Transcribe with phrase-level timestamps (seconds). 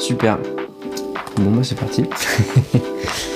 [0.00, 0.38] Super.
[1.36, 2.04] Bon, bah, c'est parti.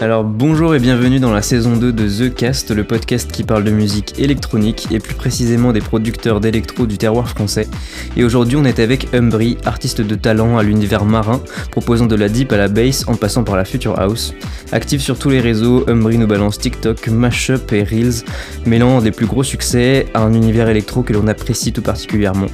[0.00, 3.64] Alors bonjour et bienvenue dans la saison 2 de The Cast, le podcast qui parle
[3.64, 7.66] de musique électronique et plus précisément des producteurs d'électro du terroir français.
[8.16, 11.40] Et aujourd'hui on est avec Umbry, artiste de talent à l'univers marin,
[11.72, 14.34] proposant de la deep à la bass en passant par la future house.
[14.70, 18.22] Active sur tous les réseaux, Umbry nous balance TikTok, Mashup et Reels,
[18.66, 22.48] mêlant des plus gros succès à un univers électro que l'on apprécie tout particulièrement.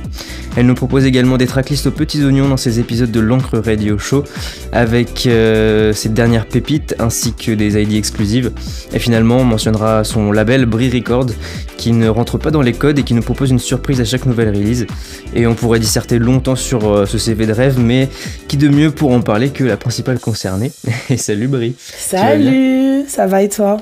[0.56, 3.98] Elle nous propose également des tracklists aux petits oignons dans ses épisodes de l'Encre Radio
[3.98, 4.25] Show,
[4.72, 8.52] avec euh, ses dernières pépites ainsi que des ID exclusives.
[8.93, 11.26] Et finalement, on mentionnera son label Brie Record,
[11.76, 14.26] qui ne rentre pas dans les codes et qui nous propose une surprise à chaque
[14.26, 14.86] nouvelle release.
[15.34, 18.08] Et on pourrait disserter longtemps sur euh, ce CV de rêve, mais
[18.48, 20.72] qui de mieux pour en parler que la principale concernée?
[21.11, 21.75] Et salut Brie.
[21.78, 23.78] Salut, ça va et toi?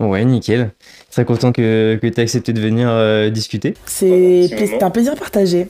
[0.00, 0.70] Ouais, nickel.
[1.10, 3.74] Très content que, que tu aies accepté de venir euh, discuter.
[3.86, 4.48] C'est
[4.80, 5.68] un plaisir partagé.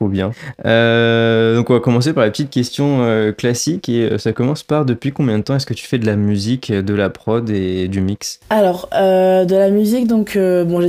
[0.00, 0.32] Trop bien.
[0.64, 4.62] Euh, donc on va commencer par la petite question euh, classique et euh, ça commence
[4.62, 7.50] par depuis combien de temps est-ce que tu fais de la musique, de la prod
[7.50, 8.40] et du mix?
[8.48, 10.80] Alors de la musique donc bon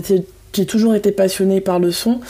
[0.54, 2.22] j'ai toujours été passionnée par le son.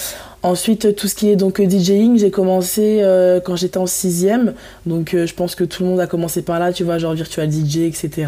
[0.42, 3.04] Ensuite, tout ce qui est donc DJing, j'ai commencé
[3.46, 4.54] quand j'étais en sixième.
[4.88, 7.52] Donc, je pense que tout le monde a commencé par là, tu vois, genre virtual
[7.52, 8.28] DJ, etc.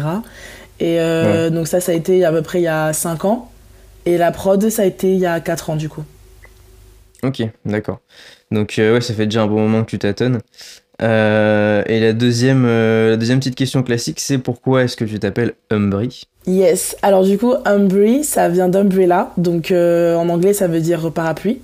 [0.78, 0.98] Et
[1.50, 3.50] donc ça, ça a été à peu près il y a 5 ans.
[4.06, 6.04] Et la prod, ça a été il y a 4 ans, du coup.
[7.24, 8.00] Ok, d'accord.
[8.50, 10.40] Donc euh, ouais, ça fait déjà un bon moment que tu tâtonnes.
[11.02, 15.18] Euh, et la deuxième, euh, la deuxième petite question classique, c'est pourquoi est-ce que tu
[15.18, 20.80] t'appelles Umbry Yes, alors du coup, Umbry, ça vient d'umbrella, donc en anglais ça veut
[20.80, 21.62] dire parapluie.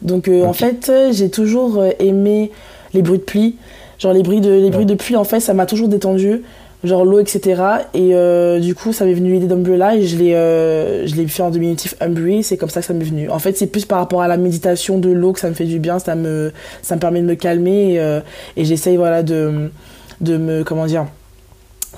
[0.00, 2.50] Donc en fait, j'ai toujours aimé
[2.94, 3.56] les bruits de pluie.
[3.98, 6.42] Genre les bruits de, les bruits de pluie, en fait, ça m'a toujours détendu
[6.84, 7.62] genre l'eau, etc.
[7.94, 11.26] Et euh, du coup, ça m'est venu l'idée d'Umbrella et je l'ai, euh, je l'ai
[11.28, 13.30] fait en diminutif Umbry, c'est comme ça que ça m'est venu.
[13.30, 15.64] En fait, c'est plus par rapport à la méditation de l'eau que ça me fait
[15.64, 18.20] du bien, ça me, ça me permet de me calmer et, euh,
[18.56, 19.70] et j'essaye, voilà, de,
[20.20, 21.06] de me, comment dire,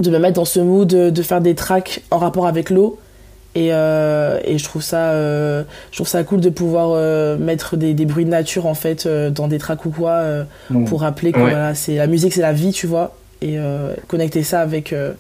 [0.01, 2.99] de me mettre dans ce mood, de, de faire des tracks en rapport avec l'eau.
[3.57, 5.63] Et, euh, et, je trouve ça euh,
[5.93, 9.07] je trouve ça cool de pouvoir euh, mettre des, des, bruits de nature en fait
[9.07, 10.25] dans des tracks ou quoi
[10.71, 10.87] mmh.
[10.87, 14.43] pour rappeler que voilà, c'est la musique c'est la vie tu vois et euh, connecter
[14.43, 15.13] ça avec euh,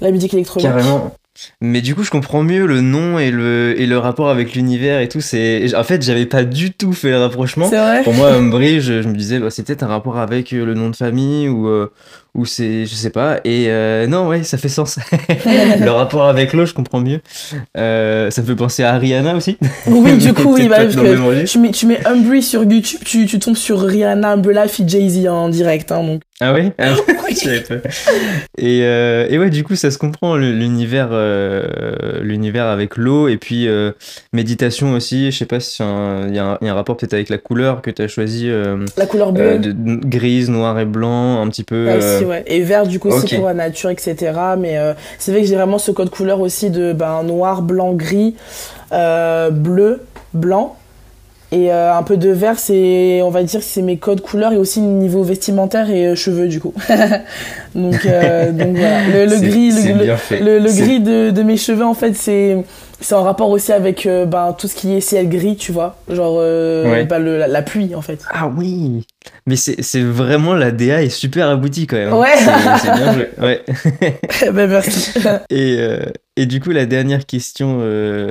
[0.00, 0.68] la musique électronique.
[0.68, 1.14] Carrément.
[1.60, 5.00] Mais du coup, je comprends mieux le nom et le, et le rapport avec l'univers
[5.00, 5.20] et tout.
[5.20, 7.68] C'est en fait, j'avais pas du tout fait le rapprochement.
[7.68, 10.74] Vrai Pour moi, Umbridge, je, je, me disais, bah, c'est peut-être un rapport avec le
[10.74, 11.68] nom de famille ou,
[12.34, 13.40] ou c'est je sais pas.
[13.44, 14.98] Et euh, non ouais ça fait sens.
[15.80, 17.20] Le rapport avec l'eau je comprends mieux.
[17.76, 19.58] Euh, ça me fait penser à Rihanna aussi.
[19.86, 23.56] Oui du coup oui bah, tu mets tu mets Umbry sur YouTube tu, tu tombes
[23.56, 26.22] sur Rihanna Umbrella fit Jay-Z en direct hein, donc.
[26.42, 26.94] Ah oui, ah,
[28.58, 33.36] et, euh, et ouais du coup ça se comprend l'univers euh, l'univers avec l'eau et
[33.36, 33.68] puis
[34.32, 35.30] méditation aussi.
[35.30, 37.90] Je sais pas si il y, y, a un rapport peut-être avec la couleur que
[37.90, 38.50] tu as choisi
[38.96, 39.58] la couleur bleue.
[39.58, 39.74] de,
[40.06, 41.88] grise noir et blanc un petit peu
[42.46, 44.32] et vert, du coup, c'est pour la nature, etc.
[44.58, 47.92] Mais euh, c'est vrai que j'ai vraiment ce code couleur aussi de ben, noir, blanc,
[47.92, 48.34] gris,
[48.92, 50.04] euh, bleu,
[50.34, 50.76] blanc.
[51.52, 54.56] Et euh, un peu de vert, c'est, on va dire, c'est mes codes couleurs et
[54.56, 56.72] aussi niveau vestimentaire et cheveux, du coup.
[57.74, 59.26] donc, donc voilà.
[59.26, 62.56] Le, gris, le, gris de, de, mes cheveux, en fait, c'est
[63.00, 65.96] c'est en rapport aussi avec euh, ben, tout ce qui est ciel gris, tu vois.
[66.08, 68.24] Genre euh, ben, la, pluie, en fait.
[68.30, 69.06] Ah oui
[69.46, 72.12] Mais c'est vraiment, la DA est super aboutie quand même.
[72.12, 73.30] Ouais C'est bien joué.
[73.40, 73.64] Ouais.
[74.52, 75.18] ben, merci.
[75.50, 76.04] Et, euh,
[76.36, 77.80] et, du coup, la dernière question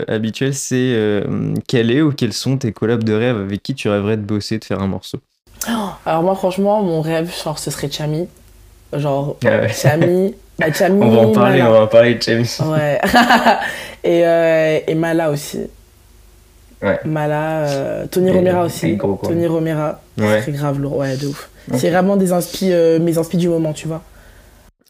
[0.08, 1.24] habituelle, c'est
[1.68, 4.60] quel est ou quels sont tes collabs de rêve avec qui tu rêverais de bosser,
[4.60, 5.20] de faire un morceau?
[5.68, 8.28] Oh, Alors moi, franchement, mon rêve, genre, ce serait Chami.
[8.94, 10.36] Genre, ah Chami...
[10.60, 12.58] Bah, on va en parler, on va en parler de Chami.
[12.66, 13.00] Ouais.
[14.04, 15.60] et, euh, et Mala aussi.
[16.82, 17.00] Ouais.
[17.06, 18.98] Mala, euh, Tony Romera aussi.
[19.24, 20.02] Tony Romera.
[20.18, 20.42] Ouais.
[20.44, 21.50] C'est grave lourd, ouais, de ouf.
[21.76, 24.02] C'est vraiment des inspi, euh, mes inspi du moment, tu vois.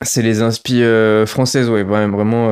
[0.01, 0.81] C'est les inspi
[1.25, 2.49] françaises, ouais, vraiment.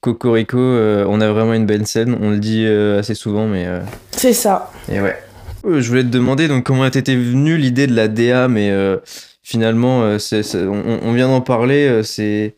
[0.00, 3.66] Cocorico, on a vraiment une belle scène, on le dit assez souvent, mais.
[4.12, 4.70] C'est ça.
[4.92, 5.16] Et ouais.
[5.66, 8.70] Je voulais te demander donc comment t'étais venue l'idée de la DA, mais
[9.44, 10.18] finalement, euh,
[11.02, 12.54] on, vient d'en parler, euh, c'est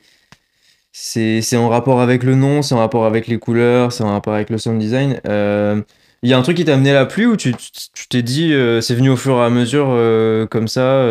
[0.93, 4.33] c'est en rapport avec le nom, c'est en rapport avec les couleurs, c'est en rapport
[4.33, 5.21] avec le sound design.
[5.29, 5.83] Euh,
[6.23, 7.53] il y a un truc qui t'a amené la pluie ou tu
[8.09, 9.89] t'es dit, c'est venu au fur et à mesure
[10.49, 11.05] comme ça,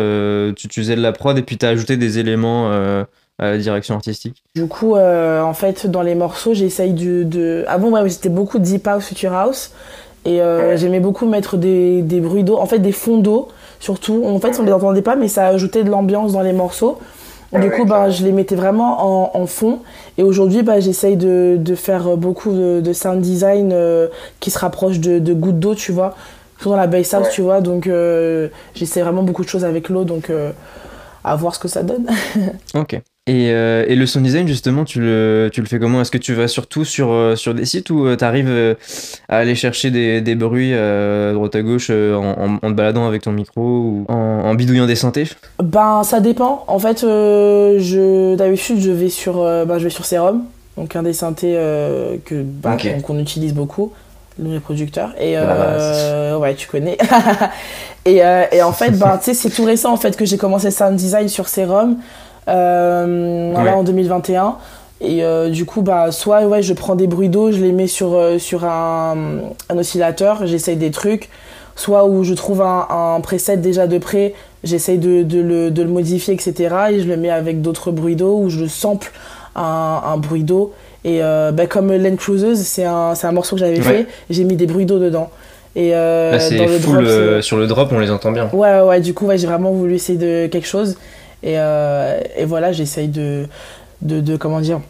[0.56, 3.06] tu, tu, faisais de la prod et puis t'as ajouté des éléments à
[3.38, 4.42] la direction artistique?
[4.56, 7.64] Du coup, en fait, dans les morceaux, j'essaye de, de...
[7.68, 9.70] Avant, ouais, c'était beaucoup deep house, future house.
[10.24, 10.40] Et
[10.74, 13.48] j'aimais beaucoup mettre des, des bruits d'eau, en fait des fonds d'eau
[13.80, 14.22] surtout.
[14.24, 16.98] En fait, on les entendait pas, mais ça ajoutait de l'ambiance dans les morceaux.
[17.52, 19.80] Ah du coup, bah, je les mettais vraiment en, fond.
[20.18, 24.08] Et aujourd'hui, bah, j'essaye de, de, faire beaucoup de, sound design euh,
[24.40, 26.14] qui se rapproche de, de gouttes d'eau, tu vois.
[26.56, 27.60] Surtout dans la bass house, tu vois.
[27.60, 27.88] Donc,
[28.74, 30.04] j'essaie vraiment beaucoup de choses avec l'eau.
[30.04, 30.30] Donc,
[31.24, 32.06] à voir ce que ça donne.
[32.74, 33.00] ok.
[33.28, 36.00] Et, euh, et, le sound design, justement, tu le, tu le fais comment?
[36.00, 38.76] Est-ce que tu vas surtout sur, euh, sur des sites où tu arrives
[39.28, 43.22] à aller chercher des, des bruits à droite à gauche en, en, te baladant avec
[43.22, 45.28] ton micro ou en, en bidouillant des synthés?
[45.60, 46.64] Ben, ça dépend.
[46.68, 50.44] En fait, je d'habitude, je vais sur, ben, je vais sur Serum,
[50.76, 51.58] donc un des synthés
[52.24, 53.92] que bah, qu'on utilise beaucoup
[54.38, 56.98] le producteur et euh, ouais tu connais.
[58.04, 60.36] Et, euh, et, en fait ben tu sais c'est tout récent en fait que j'ai
[60.36, 61.96] commencé sound design sur Serum
[62.48, 64.56] euh, en 2021
[65.00, 67.86] et euh, du coup bah soit ouais je prends des bruits d'eau je les mets
[67.86, 69.16] sur sur un,
[69.68, 71.28] un oscillateur j'essaye des trucs
[71.74, 74.32] soit où je trouve un, un preset déjà de près
[74.64, 78.16] j'essaye de, de, le, de le modifier etc et je le mets avec d'autres bruits
[78.16, 79.12] d'eau ou je sample
[79.54, 80.72] un, un bruit d'eau
[81.06, 84.56] et euh, bah, comme Land Cruises, c'est un, un, morceau que j'avais fait, j'ai mis
[84.56, 85.30] des bruits d'eau dedans.
[85.76, 86.40] Et euh, Là,
[86.80, 88.50] full, euh, sur le drop, on les entend bien.
[88.52, 90.96] Ouais, ouais, du coup, ouais, j'ai vraiment voulu essayer de quelque chose.
[91.46, 93.46] Et, et voilà, j'essaye de,
[94.02, 94.80] de, de, comment dire,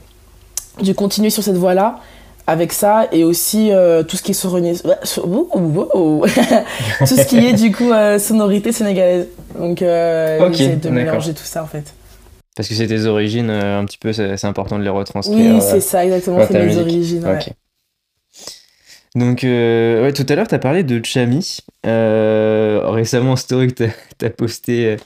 [0.82, 2.00] de continuer sur cette voie-là
[2.48, 3.70] avec ça et aussi
[4.08, 6.26] tout ce qui est sonorité tout
[7.06, 9.26] ce qui est du coup sonorité sénégalaise
[9.58, 11.92] donc euh, j'essaie de mélanger tout ça en fait
[12.56, 15.56] parce que c'est tes origines, euh, un petit peu, c'est important de les retranscrire.
[15.56, 17.24] Oui, c'est ça, exactement, c'est mes origines.
[17.24, 17.38] Ouais.
[19.14, 21.58] Donc, euh, ouais, tout à l'heure, tu as parlé de Chami.
[21.86, 23.84] Euh, récemment, en story, tu
[24.24, 24.96] as, posté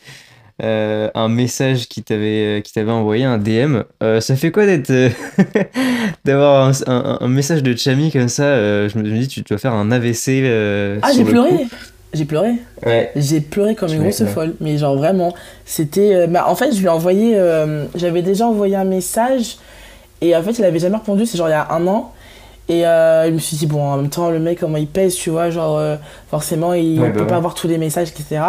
[0.62, 3.82] un message qui t'avait envoyé, un DM.
[4.20, 4.92] ça fait quoi d'être
[6.24, 9.90] d'avoir un, un, message de Chami comme ça Je me dis, tu dois faire un
[9.90, 10.98] AVC.
[11.02, 11.66] ah, j'ai pleuré
[12.12, 12.54] j'ai pleuré.
[12.84, 13.12] Ouais.
[13.14, 14.54] J'ai pleuré comme une grosse folle.
[14.60, 15.32] Mais genre vraiment,
[15.64, 16.14] c'était.
[16.14, 17.36] Euh, bah, en fait, je lui ai envoyé.
[17.36, 19.58] Euh, j'avais déjà envoyé un message.
[20.20, 21.24] Et en fait, il avait jamais répondu.
[21.24, 22.12] C'est genre il y a un an.
[22.68, 25.14] Et euh, je me suis dit, bon, en même temps, le mec, comment il pèse,
[25.14, 25.50] tu vois.
[25.50, 25.80] Genre,
[26.30, 28.40] forcément, il ne bah peut pas avoir tous les messages, etc.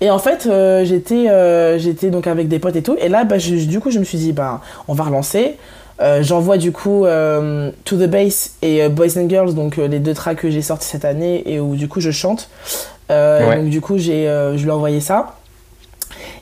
[0.00, 0.48] Et en fait,
[0.84, 2.96] j'étais j'étais donc avec des potes et tout.
[3.00, 5.56] Et là, bah, du coup, je me suis dit, bah, on va relancer.
[6.00, 9.98] Euh, j'envoie du coup euh, To the Bass et euh, Boys and Girls, donc les
[9.98, 12.48] deux tracks que j'ai sortis cette année et où du coup je chante.
[13.08, 15.36] Donc du coup j'ai, je lui ai envoyé ça.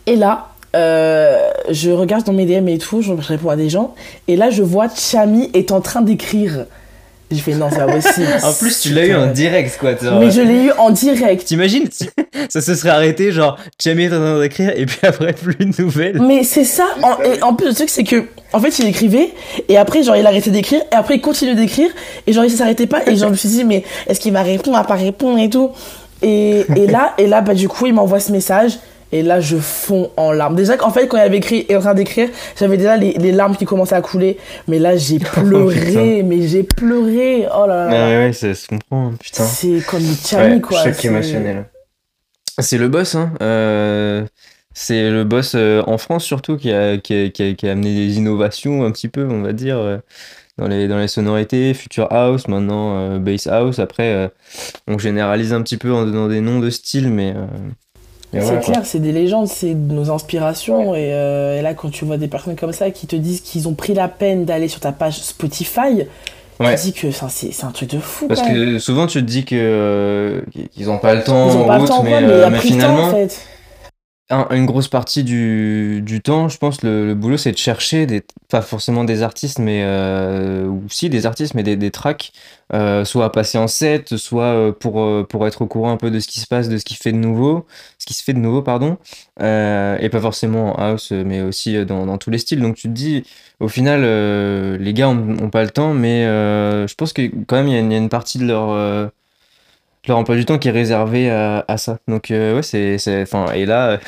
[0.07, 3.95] Et là, je regarde dans mes DM et tout, je réponds à des gens.
[4.29, 6.67] Et là je vois Chami est en train d'écrire.
[7.31, 8.29] J'ai fait non, c'est pas possible.
[8.45, 9.93] en plus, tu l'as eu en direct, quoi.
[10.21, 11.45] Mais je l'ai eu en direct.
[11.45, 11.89] T'imagines
[12.49, 15.83] Ça se serait arrêté, genre, Chami est en train d'écrire, et puis après, plus de
[15.83, 16.21] nouvelles.
[16.23, 16.85] Mais c'est ça.
[17.03, 19.31] En, et en plus, le truc, c'est que, en fait, il écrivait,
[19.69, 21.91] et après, genre, il arrêtait d'écrire, et après, il continuait d'écrire,
[22.29, 24.43] et genre, il s'arrêtait pas, et genre, je me suis dit, mais est-ce qu'il va
[24.43, 25.71] répondre, va pas répondre et tout.
[26.23, 28.79] Et, et là, et là, bah, du coup, il m'envoie ce message.
[29.13, 30.57] Et là, je fonds en larmes.
[30.57, 33.33] Déjà qu'en fait, quand il avait écrit et en train d'écrire, j'avais déjà les, les,
[33.33, 34.37] larmes qui commençaient à couler.
[34.67, 37.47] Mais là, j'ai oh, pleuré, mais j'ai pleuré.
[37.57, 37.91] Oh là là.
[37.91, 39.45] Ah ouais, ça se comprend, putain.
[39.45, 40.83] C'est comme une Chami, quoi.
[40.83, 41.67] Choc émotionnel.
[42.59, 43.33] C'est le boss, hein.
[43.43, 44.27] Euh,
[44.73, 48.17] c'est le boss euh, en France surtout qui a, qui, a, qui, a, amené des
[48.17, 49.99] innovations un petit peu, on va dire, euh,
[50.57, 51.75] dans, les, dans les sonorités.
[51.75, 53.79] Future House, maintenant Bass House.
[53.79, 54.31] Après,
[54.87, 57.35] on généralise un petit peu en donnant des noms de style, mais
[58.33, 60.93] c'est clair, c'est des légendes, c'est nos inspirations.
[60.95, 63.75] Euh, et, là, quand tu vois des personnes comme ça qui te disent qu'ils ont
[63.75, 66.05] pris la peine d'aller sur ta page Spotify,
[66.59, 68.29] tu te dis que c'est un truc de fou.
[68.29, 70.41] Parce que souvent, tu te dis qu'ils euh,
[70.81, 73.29] n'ont pas le temps, ils ont pas le temps, mais, mais, mais finalement, temps, en
[73.29, 73.47] fait
[74.31, 78.25] une grosse partie du, du temps, je pense, le, le boulot, c'est de chercher, des,
[78.49, 82.33] pas forcément des artistes, mais euh, ou si des artistes, mais des, des tracks,
[82.75, 85.97] euh, soit à passer en set, soit euh, pour, euh, pour être au courant un
[85.97, 87.67] peu de ce qui se passe, de ce qui fait de nouveau,
[87.99, 88.99] ce qui se fait de nouveau, pardon,
[89.41, 92.61] euh, et pas forcément en house, mais aussi dans, dans, tous les styles.
[92.61, 93.23] Donc tu te dis,
[93.61, 94.03] au final,
[94.81, 97.95] les gars ont, pas le temps, mais je pense que quand même, il y, y,
[97.95, 99.11] a une partie de leur
[100.09, 101.99] leur emploi du temps qui est réservé à, à ça.
[102.09, 103.99] Donc euh, ouais, c'est, enfin, et là,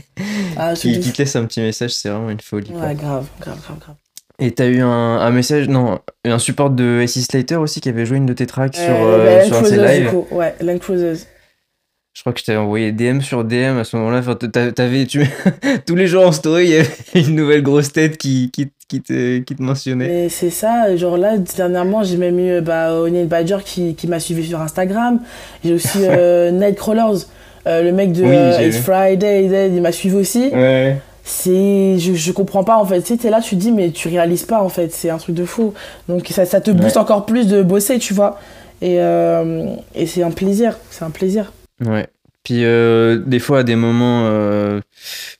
[0.56, 2.72] ah, qui, qui, te laisse un petit message, c'est vraiment une folie.
[2.72, 3.96] Ouais, grave, grave, grave, grave.
[4.38, 8.06] Et t'as eu un, un, message, non, un support de SE Slater aussi qui avait
[8.06, 10.14] joué une de tes tracks sur, euh, bah, sur un live.
[10.30, 11.26] Ouais, Land Cruisers.
[12.14, 14.18] Je crois que je t'avais envoyé DM sur DM à ce moment-là.
[14.18, 15.24] Enfin, t'avais, tu...
[15.86, 19.00] tous les jours en story, il y avait une nouvelle grosse tête qui, qui, qui,
[19.00, 20.28] te, qui te mentionnait.
[20.28, 20.94] c'est ça.
[20.96, 25.20] Genre là, dernièrement, j'ai même eu bah, O'Neill Badger qui, qui m'a suivi sur Instagram.
[25.64, 27.26] J'ai aussi euh, Nightcrawlers,
[27.66, 30.50] euh, le mec de euh, It's Friday, il m'a suivi aussi.
[30.52, 30.98] Ouais.
[31.24, 33.00] C'est, je, je comprends pas en fait.
[33.00, 34.92] Tu sais, t'es là, tu te dis, mais tu réalises pas en fait.
[34.92, 35.72] C'est un truc de fou.
[36.08, 38.38] Donc ça, ça te booste encore plus de bosser, tu vois.
[38.82, 40.76] Et, euh, et c'est un plaisir.
[40.90, 41.52] C'est un plaisir.
[41.86, 42.08] Ouais.
[42.42, 44.80] Puis euh, des fois, à des moments, euh,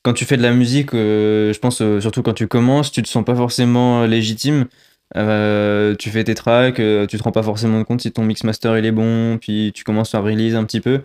[0.03, 3.09] quand tu fais de la musique, euh, je pense surtout quand tu commences, tu te
[3.09, 4.67] sens pas forcément légitime
[5.15, 8.87] tu fais tes tracks, tu te rends pas forcément compte si ton mix master il
[8.87, 11.03] est bon, puis tu commences à release un petit peu.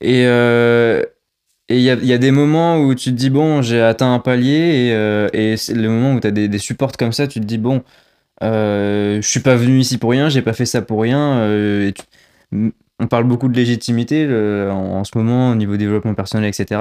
[0.00, 0.22] Et
[1.68, 4.92] et il y a, des moments où tu te dis, bon, j'ai atteint un palier,
[5.32, 7.58] et, et c'est le moment où tu as des, supports comme ça, tu te dis,
[7.58, 7.82] bon,
[8.42, 11.92] je suis pas venu ici pour rien, j'ai pas fait ça pour rien.
[13.00, 14.28] On parle beaucoup de légitimité
[14.70, 16.80] en, ce moment au niveau développement personnel, etc.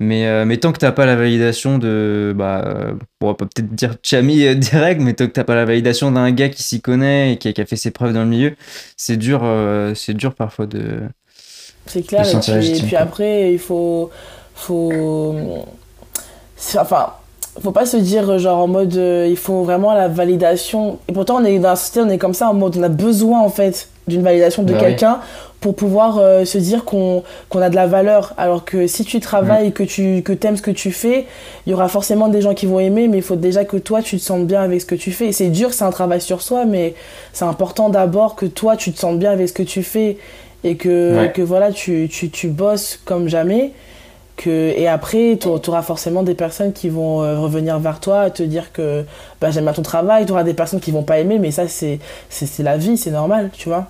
[0.00, 3.96] Mais, euh, mais tant que t'as pas la validation de, bah, on va peut-être dire
[4.02, 7.32] chami euh, direct, mais tant que t'as pas la validation d'un gars qui s'y connaît
[7.32, 8.54] et qui a, fait ses preuves dans le milieu,
[8.96, 11.00] c'est dur, euh, c'est dur parfois de.
[11.86, 12.24] C'est clair.
[12.24, 14.10] et, puis, après, il faut,
[14.54, 15.64] faut,
[16.76, 17.14] enfin,
[17.60, 21.00] faut pas se dire genre en mode, il faut vraiment la validation.
[21.08, 22.88] Et pourtant, on est dans la société, on est comme ça en mode, on a
[22.88, 25.20] besoin en fait d'une validation de bah quelqu'un
[25.60, 27.22] pour pouvoir euh, se dire qu'on
[27.54, 28.34] a de la valeur.
[28.36, 29.72] Alors que si tu travailles et mm.
[29.72, 31.26] que tu que aimes ce que tu fais,
[31.66, 34.02] il y aura forcément des gens qui vont aimer, mais il faut déjà que toi,
[34.02, 35.32] tu te sentes bien avec ce que tu fais.
[35.32, 36.94] C'est dur, c'est un travail sur soi, mais
[37.32, 40.18] c'est important d'abord que toi, tu te sentes bien avec ce que tu fais
[40.64, 43.72] et que, que voilà, tu, tu, tu, bosses comme jamais.
[44.36, 48.44] Que, et après, tu auras forcément des personnes qui vont euh, revenir vers toi, te
[48.44, 49.04] dire que
[49.40, 51.66] bah, j'aime bien ton travail, tu auras des personnes qui vont pas aimer, mais ça,
[51.66, 51.98] c'est
[52.60, 53.88] la vie, c'est normal, tu vois.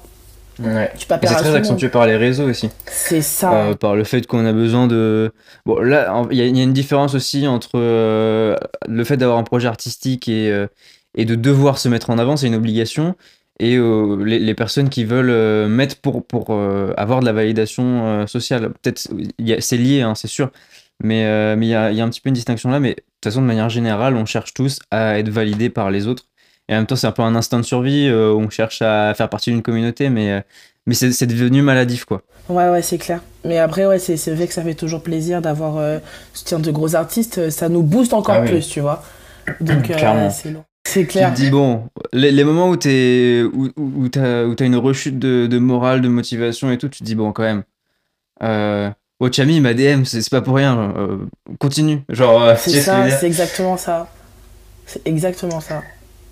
[0.61, 0.91] Ouais.
[0.97, 2.71] c'est très accentué par les réseaux aussi.
[2.87, 3.53] C'est ça.
[3.53, 5.33] Euh, par le fait qu'on a besoin de.
[5.67, 8.57] Bon, là, il y, a une différence aussi entre euh,
[8.89, 10.67] le fait d'avoir un projet artistique et, euh,
[11.15, 13.15] et de devoir se mettre en avant, c'est une obligation,
[13.61, 16.53] et les, personnes qui veulent mettre pour, pour
[16.97, 18.71] avoir de la validation sociale.
[18.83, 19.09] Peut-être
[19.61, 20.51] c'est lié, hein, c'est sûr,
[21.03, 21.23] mais
[21.57, 23.43] il y, a, y a un petit peu une distinction là, mais de toute façon,
[23.43, 26.25] de manière générale, on cherche tous à être validés par les autres.
[26.69, 28.09] Et en même temps, c'est un peu un instinct de survie.
[28.09, 30.41] Euh, on cherche à faire partie d'une communauté, mais, euh,
[30.87, 32.23] mais c'est devenu maladif, quoi.
[32.49, 33.21] Ouais, ouais, c'est clair.
[33.45, 35.99] Mais après, ouais, c'est vrai que ça fait toujours plaisir d'avoir euh,
[36.33, 37.51] soutien de gros artistes.
[37.51, 39.03] Ça nous booste encore ah plus, tu vois.
[39.61, 40.31] Donc, euh,
[40.85, 41.29] c'est clair.
[41.29, 44.77] Tu te dis, bon, les, les moments où tu où, où, as, où as une
[44.77, 47.65] rechute de, de, morale, de motivation et tout, tu te dis, bon, quand même.
[48.43, 50.95] Euh, oh, Chami, ma DM, c'est pas pour rien.
[51.59, 52.01] continue.
[52.09, 54.09] Genre, c'est ça, c'est exactement ça.
[54.87, 55.83] C'est exactement ça.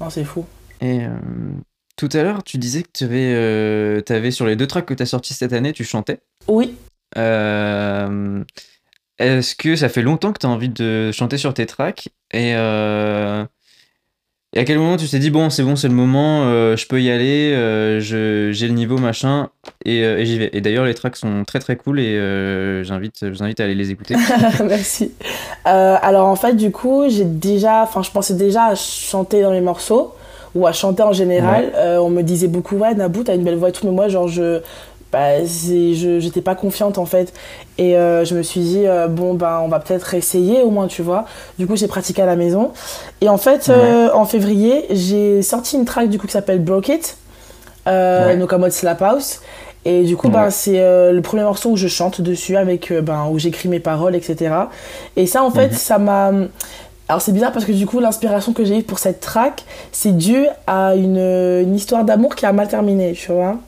[0.00, 0.44] Non, c'est fou.
[0.80, 1.10] Et euh,
[1.96, 4.94] tout à l'heure, tu disais que tu avais, euh, avais, sur les deux tracks que
[4.94, 6.20] tu as sortis cette année, tu chantais.
[6.48, 6.74] Oui.
[7.16, 8.44] Euh,
[9.18, 12.08] est-ce que ça fait longtemps que tu as envie de chanter sur tes tracks?
[12.32, 12.52] Et,
[14.56, 16.44] et, à quel moment tu t'es dit, bon, c'est bon, c'est le moment,
[16.76, 17.50] je peux y aller,
[18.00, 19.48] j'ai le niveau, machin,
[19.84, 20.50] et, j'y vais.
[20.52, 23.74] Et d'ailleurs, les tracks sont très très cool et j'invite, je vous invite à aller
[23.74, 24.14] les écouter.
[24.64, 25.12] Merci.
[25.66, 29.50] Euh, alors en fait, du coup, j'ai déjà, enfin, je pensais déjà à chanter dans
[29.50, 30.14] les morceaux
[30.54, 31.72] ou à chanter en général.
[31.74, 34.08] Euh, on me disait beaucoup, ouais, Nabou, t'as une belle voix et tout, mais moi,
[34.08, 34.60] genre, je,
[35.16, 37.32] bah, je, j'étais pas confiante en fait.
[37.78, 41.02] Et euh, je me suis dit, bon, ben, on va peut-être essayer au moins, tu
[41.02, 41.26] vois.
[41.58, 42.72] Du coup, j'ai pratiqué à la maison.
[43.20, 43.70] Et en fait,
[44.12, 47.16] en février, j'ai sorti une track du coup qui s'appelle Broke It,
[47.86, 49.40] donc en mode Slap House.
[49.86, 53.00] Et du coup, ben, c'est euh, le premier morceau où je chante dessus, avec, euh,
[53.00, 54.52] ben, où j'écris mes paroles, etc.
[55.14, 55.74] Et ça, en fait, mhm.
[55.74, 56.32] ça m'a.
[57.08, 60.16] Alors, c'est bizarre parce que du coup, l'inspiration que j'ai eue pour cette track, c'est
[60.16, 63.58] dû à une, une histoire d'amour qui a mal terminé, tu vois.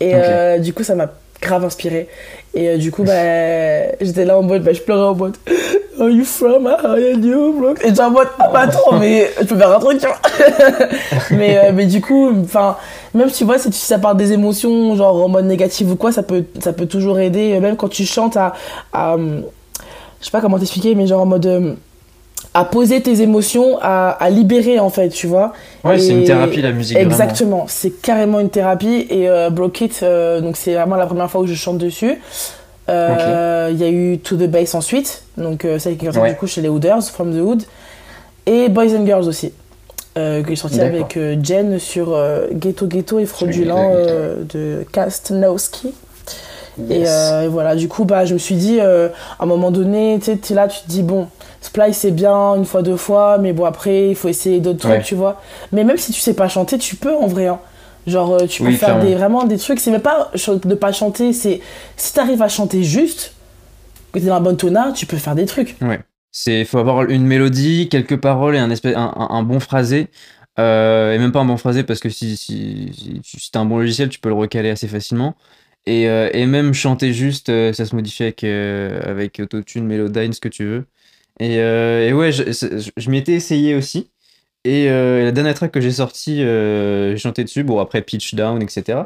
[0.00, 1.10] Et euh, du coup, ça m'a
[1.40, 2.08] grave inspiré.
[2.54, 5.36] Et du coup, bah, j'étais là en mode, bah, je pleurais en mode,
[6.00, 6.66] Are you from?
[6.66, 7.74] How are you?
[7.82, 10.18] Et j'étais en mode, ah, bah, attends, mais je peux faire un truc, tu vois.
[11.30, 12.76] mais, mais du coup, enfin
[13.14, 16.22] même tu vois si ça part des émotions genre en mode négatif ou quoi ça
[16.22, 18.54] peut ça peut toujours aider même quand tu chantes à,
[18.92, 21.74] à je sais pas comment t'expliquer mais genre en mode euh,
[22.54, 25.52] à poser tes émotions, à, à, libérer en fait, tu vois.
[25.82, 26.96] Ouais, c'est une thérapie la musique.
[26.96, 29.06] Exactement, c'est carrément une thérapie.
[29.10, 32.20] Et euh, Broke It, euh, donc c'est vraiment la première fois où je chante dessus.
[32.88, 36.46] Euh, il y a eu To the Bass ensuite, donc ça qui est du coup
[36.46, 37.62] chez les Hooders, From the Hood.
[38.46, 39.52] Et Boys and Girls aussi
[40.16, 44.84] euh, que j'ai sorti avec euh, Jen sur euh, Ghetto Ghetto et Fraudulent euh, de
[44.92, 45.92] Kastnowski.
[46.90, 47.04] Et
[47.48, 50.66] voilà, du coup, bah, je me suis dit, à un moment donné, tu es là,
[50.66, 51.28] tu te dis, bon,
[51.64, 55.02] Splice c'est bien une fois, deux fois, mais bon, après, il faut essayer d'autres trucs,
[55.02, 55.40] tu vois.
[55.72, 57.46] Mais même si tu sais pas chanter, tu peux en vrai.
[57.46, 57.58] Hein.
[58.06, 59.80] Genre, tu peux faire des, vraiment des trucs.
[59.80, 61.62] C'est même pas de pas chanter, c'est
[61.96, 63.32] si tu arrives à chanter juste,
[64.12, 65.74] que tu es dans la bonne tona, tu peux faire des trucs.
[65.80, 66.00] Ouais.
[66.36, 70.08] C'est faut avoir une mélodie, quelques paroles et un, espèce, un, bon phrasé.
[70.58, 72.92] Euh, et même pas un bon phrasé parce que si, si,
[73.24, 75.34] si, un bon logiciel, tu peux le recaler assez facilement.
[75.86, 80.40] Et, euh, et même chanter juste, euh, ça se modifie avec, avec Autotune, Melodyne, ce
[80.40, 80.84] que tu veux.
[81.40, 82.42] Et, et ouais, je,
[82.96, 84.10] je, m'y étais essayé aussi.
[84.64, 87.64] Et la dernière track que j'ai sortie, j'ai chanté dessus.
[87.64, 89.02] Bon, après Pitch Down, etc.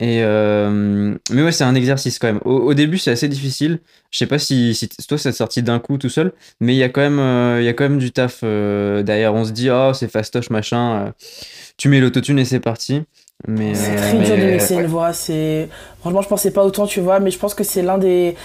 [0.00, 2.40] Et mais ouais, c'est un exercice quand même.
[2.44, 3.80] Au, début, c'est assez difficile.
[4.10, 6.82] Je sais pas si, si toi, c'est sorti d'un coup tout seul, mais il y
[6.82, 9.34] a quand même, il y a quand même du taf derrière.
[9.34, 11.12] On se dit, oh, c'est fastoche, machin.
[11.78, 13.02] tu mets l'autotune et c'est parti.
[13.48, 15.12] Mais c'est très dur de mixer une voix.
[15.12, 15.68] C'est
[16.00, 18.36] franchement, je pensais pas autant, tu vois, mais je pense que c'est l'un des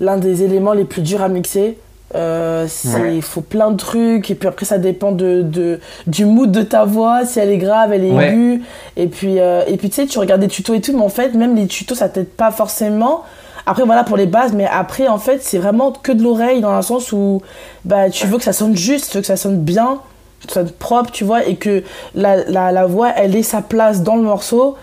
[0.00, 1.78] l'un des éléments les plus durs à mixer.
[2.14, 2.66] Euh,
[3.10, 6.60] il faut plein de trucs et puis après ça dépend de, de, du mood de
[6.62, 8.62] ta voix si elle est grave elle est aiguë.
[8.96, 11.08] Et puis euh, et puis tu sais tu regardes des tutos et tout mais en
[11.08, 13.22] fait même les tutos ça t'aide pas forcément.
[13.64, 16.72] Après voilà pour les bases mais après en fait c'est vraiment que de l'oreille dans
[16.72, 17.40] un sens où
[17.84, 20.00] bah tu veux que ça sonne juste tu veux que ça sonne bien
[20.46, 21.82] que ça sonne propre tu vois et que
[22.14, 24.76] la, la, la voix elle ait sa place dans le morceau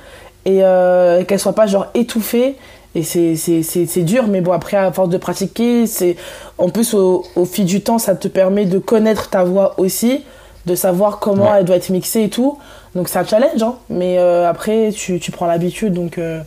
[0.45, 2.55] et euh, qu'elle soit pas genre étouffée
[2.96, 6.15] et c'est dur, mais bon, après, à force de pratiquer, c'est
[6.58, 10.24] en plus, au, fil du temps, ça te permet de connaître ta voix aussi,
[10.65, 12.58] de savoir comment elle doit être mixée et tout.
[12.96, 13.75] Donc, c'est un challenge, hein.
[13.89, 15.93] mais euh, après, tu, tu prends l'habitude.
[15.93, 16.41] Donc, euh,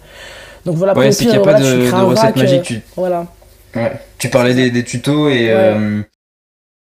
[0.64, 2.62] donc voilà, ouais, c'est qu'il n'y a pas de, de recette magique.
[2.62, 2.82] Tu...
[2.96, 3.26] Voilà.
[3.76, 3.92] Ouais.
[4.18, 6.02] Tu parlais des, des tutos et euh,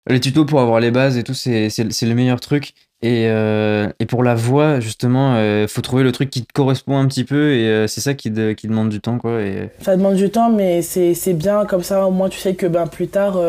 [0.07, 2.73] les tutos pour avoir les bases et tout, c'est le meilleur truc.
[3.03, 6.53] Et, euh, et, pour la voix, justement, il euh, faut trouver le truc qui te
[6.53, 9.17] correspond un petit peu et euh, c'est ça qui, qui, demande du temps.
[9.17, 9.71] Quoi, et...
[9.81, 12.05] Ça demande du temps, mais c'est bien comme ça.
[12.05, 13.39] Au moins, tu sais que ben, plus tard,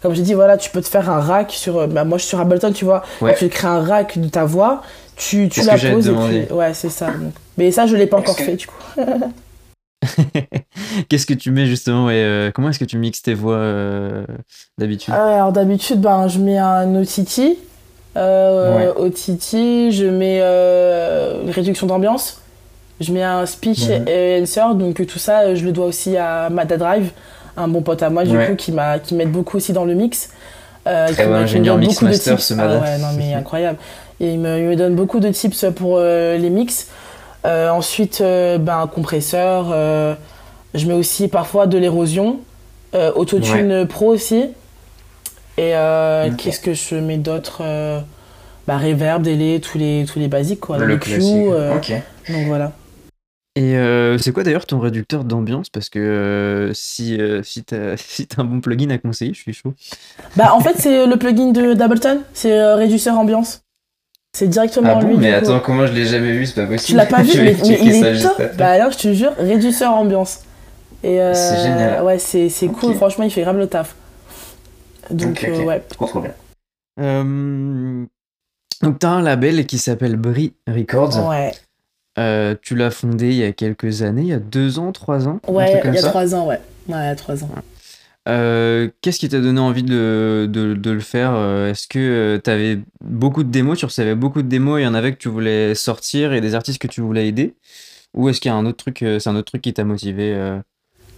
[0.00, 1.86] comme j'ai dit, voilà, tu peux te faire un rack sur.
[1.86, 3.02] Ben, moi, je suis sur Ableton, tu vois.
[3.38, 4.80] Tu crées un rack de ta voix,
[5.16, 6.54] tu, tu la poses et puis.
[6.54, 7.08] Ouais, c'est ça.
[7.58, 8.74] Mais ça, je l'ai pas encore fait, du coup.
[11.10, 13.70] Qu'est-ce que tu mets justement et comment est-ce que tu mixes tes voix
[14.78, 15.12] d'habitude?
[15.12, 17.58] Alors d'habitude, ben, je mets un OTT
[18.16, 22.40] euh, Au Titi, je mets euh, réduction d'ambiance.
[23.00, 24.74] Je mets un speech et answer.
[24.74, 27.10] Donc tout ça, je le dois aussi à Mada Drive,
[27.56, 30.30] un bon pote à moi, du coup, qui m'aide beaucoup aussi dans le mix.
[30.86, 32.80] Euh, Très bon ingénieur mix master, ce Mada.
[32.80, 33.78] Ah ouais, non, mais incroyable.
[34.20, 36.88] Et il me, il me, donne beaucoup de tips pour euh, les mix.
[37.46, 39.66] Euh, ensuite, ben, un compresseur.
[40.74, 42.38] je mets aussi parfois de l'érosion.
[43.16, 44.50] Autotune Pro aussi.
[45.56, 48.00] Et euh, qu'est-ce que je mets d'autre euh,
[48.66, 50.78] bah, Reverb, délai, tous les, tous les basiques, quoi.
[50.78, 51.92] Le, Q, euh, ok.
[52.28, 52.72] Donc voilà.
[53.56, 53.76] Et
[54.18, 55.70] c'est quoi d'ailleurs ton réducteur d'ambiance?
[55.70, 59.74] Parce que si, si t'as si as un bon plugin à conseiller, je suis chaud.
[60.36, 63.62] Bah en fait, c'est le plugin de d'Ableton, c'est réducteur ambiance.
[64.36, 65.16] C'est directement ah lui.
[65.16, 66.46] Mais attends, comment je l'ai jamais vu?
[66.46, 66.86] C'est pas possible.
[66.86, 68.42] Tu l'as pas vu, mais, il est top.
[68.58, 70.40] Bah alors, je te jure, réducteur ambiance.
[71.04, 72.02] Et c'est génial.
[72.02, 73.94] Ouais, c'est cool, franchement, il fait grave le taf.
[75.10, 75.82] Donc, euh, ouais.
[75.90, 76.34] Trop, bien.
[77.00, 78.04] Euh,
[78.82, 81.28] donc, tu as un label qui s'appelle Brie Records.
[81.28, 81.52] Ouais.
[82.18, 85.26] Euh, tu l'as fondé il y a quelques années, il y a deux ans, trois
[85.26, 86.60] ans Ouais, il y a trois ans, ouais.
[86.88, 87.50] Ouais, il y a trois ans.
[88.26, 91.34] Qu'est-ce qui t'a donné envie de, de, de le faire
[91.68, 94.94] Est-ce que tu avais beaucoup de démos, tu recevais beaucoup de démos, il y en
[94.94, 97.54] avait que tu voulais sortir et des artistes que tu voulais aider?
[98.14, 100.60] Ou est-ce qu'il y a un autre truc, c'est un autre truc qui t'a motivé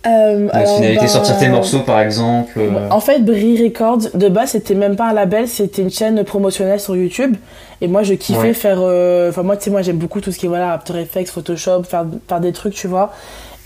[0.06, 2.88] euh, la finalité, bah, sortir tes morceaux par exemple euh.
[2.90, 6.80] En fait, Brie Records, de base, c'était même pas un label, c'était une chaîne promotionnelle
[6.80, 7.36] sur YouTube.
[7.80, 8.78] Et moi, je kiffais faire.
[8.80, 11.28] Euh, enfin, moi, tu sais, moi, j'aime beaucoup tout ce qui est voilà, After Effects,
[11.28, 13.12] Photoshop, faire, faire des trucs, tu vois.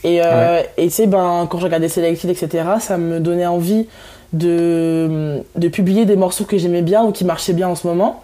[0.02, 3.86] Et euh, tu sais, ben, quand je regardais Selected, etc., ça me donnait envie
[4.32, 8.22] de, de publier des morceaux que j'aimais bien ou qui marchaient bien en ce moment.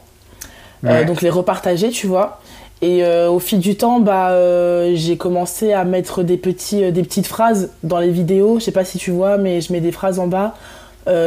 [0.82, 2.40] donc, les repartager, tu vois.
[2.82, 6.90] Et euh, au fil du temps, bah, euh, j'ai commencé à mettre des, petits, euh,
[6.90, 8.58] des petites phrases dans les vidéos.
[8.58, 10.54] Je sais pas si tu vois, mais je mets des phrases en bas,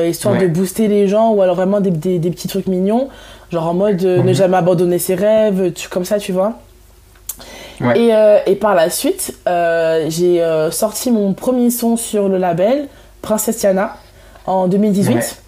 [0.06, 3.08] histoire de booster les gens, ou alors vraiment des, des, des petits trucs mignons,
[3.52, 4.34] genre en mode ne mhm.
[4.34, 6.60] jamais abandonner ses rêves, tu, comme ça, tu vois.
[7.96, 8.12] Et,
[8.46, 12.90] et, par la suite, j'ai sorti mon premier son sur le label,
[13.22, 13.96] Princesse Tiana,
[14.46, 15.42] en 2018.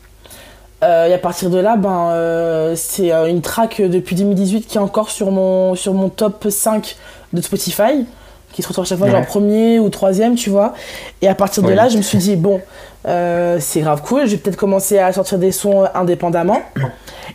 [0.84, 4.78] Euh, et à partir de là, ben, euh, c'est euh, une track depuis 2018 qui
[4.78, 6.96] est encore sur mon, sur mon top 5
[7.34, 8.06] de Spotify,
[8.52, 10.74] qui se retrouve à chaque fois genre premier ou troisième, tu vois.
[11.22, 12.62] Et à partir de là, je me suis dit, bon,
[13.06, 16.62] c'est grave cool, je vais peut-être commencer à sortir des sons indépendamment.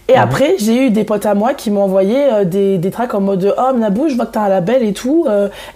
[0.09, 3.21] Et après, j'ai eu des potes à moi qui m'ont envoyé des, des tracks en
[3.21, 5.27] mode Oh, Nabou, je vois que t'as un label et tout.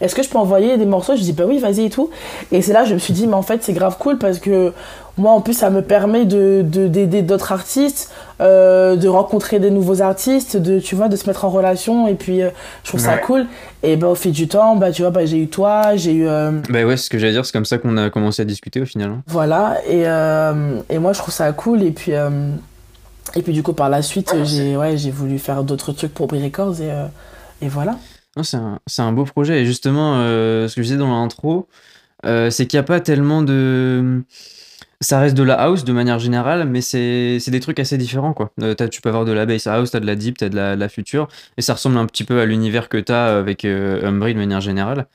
[0.02, 1.16] Est-ce que je peux envoyer des morceaux?
[1.16, 2.10] Je dis Bah oui, vas-y et tout.
[2.52, 4.74] Et c'est là je me suis dit Mais en fait, c'est grave cool parce que
[5.20, 10.00] moi en plus ça me permet de d'aider d'autres artistes euh, de rencontrer des nouveaux
[10.00, 12.48] artistes de tu vois de se mettre en relation et puis euh,
[12.84, 13.46] je trouve ça cool.
[13.82, 16.26] Et bah au fil du temps bah tu vois bah, j'ai eu toi j'ai eu
[16.26, 16.52] euh...
[16.70, 18.86] bah ouais ce que j'allais dire c'est comme ça qu'on a commencé à discuter au
[18.86, 19.22] final hein.
[19.26, 19.76] voilà.
[19.86, 21.82] Et, euh, et moi je trouve ça cool.
[21.82, 25.92] Et puis et puis du coup par la suite j'ai ouais j'ai voulu faire d'autres
[25.92, 26.90] trucs pour Brie Records et,
[27.60, 27.96] et voilà.
[28.42, 29.60] C'est un, un, beau projet.
[29.60, 31.68] Et justement ce que je disais dans l'intro
[32.24, 34.22] c'est qu'il n'y a pas tellement de
[35.02, 38.34] ça reste de la house de manière générale, mais c'est des trucs assez différents.
[38.34, 38.50] Quoi.
[38.62, 40.48] Euh, tu peux avoir de la bass house, tu as de la deep, tu as
[40.50, 43.64] de la, future, et ça ressemble un petit peu à l'univers que tu as avec
[43.64, 45.06] euh, Umbry de manière générale.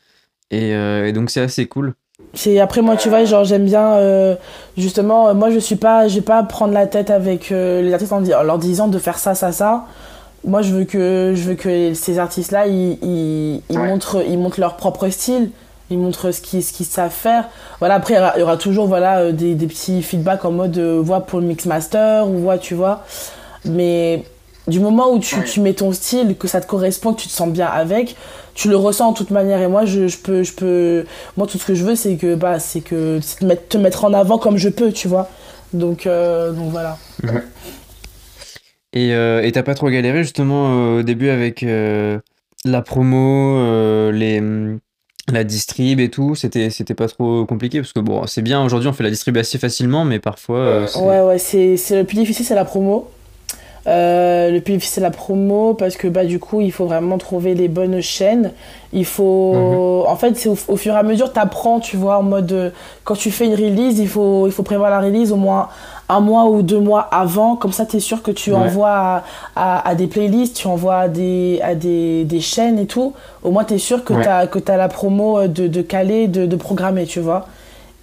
[0.51, 1.93] Et, donc c'est assez cool.
[2.33, 4.37] C'est après moi tu vois genre j'aime bien
[4.77, 8.21] justement moi je suis pas je vais pas prendre la tête avec les artistes en,
[8.21, 9.85] leur disant de faire ça ça ça
[10.45, 12.99] moi je veux que je veux que ces artistes là ils,
[13.69, 15.49] ils, montrent ils montrent leur propre style
[15.89, 17.49] ils montrent ce qu'ils ce qu'ils savent faire.
[17.79, 20.99] Voilà après il y aura, toujours voilà euh, des, des, petits feedbacks en mode euh,
[21.01, 23.03] voix pour le mix master ou voix tu vois.
[23.65, 24.23] Mais
[24.67, 27.33] du moment où tu, tu, mets ton style que ça te correspond que tu te
[27.33, 28.15] sens bien avec
[28.55, 29.61] tu le ressens de toute manière.
[29.61, 31.05] Et moi je, je peux je peux
[31.37, 34.05] moi tout ce que je veux c'est que bah c'est que te mettre, te mettre
[34.05, 35.29] en avant comme je peux tu vois.
[35.73, 36.97] Donc euh, donc voilà.
[38.95, 42.19] Euh, et t'as pas trop galéré justement euh, au début avec euh,
[42.63, 44.79] la promo, les, mm,
[45.31, 48.89] la distrib et tout C'était c'était pas trop compliqué parce que bon, c'est bien aujourd'hui
[48.89, 50.85] on fait la distrib assez facilement, mais parfois.
[50.97, 53.09] ouais, ouais, c'est le plus difficile, c'est la promo.
[53.85, 57.55] le plus difficile, c'est la promo parce que bah, du coup, il faut vraiment trouver
[57.55, 58.51] les bonnes chaînes.
[58.93, 59.53] Il faut.
[59.53, 60.11] Mhm.
[60.11, 62.73] En fait, c'est au, au, fur et à mesure, tu apprends, tu vois, en mode.
[63.03, 65.69] quand tu fais une release, il faut, il faut prévoir la release au moins
[66.09, 67.55] un mois ou deux mois avant.
[67.55, 69.23] Comme ça, tu es sûr que tu envoies
[69.55, 73.13] à, des playlists, tu envoies à des, à des, des chaînes et tout.
[73.43, 76.55] Au moins, tu es sûr que tu as, la promo de, de caler, de, de
[76.55, 77.47] programmer, tu vois.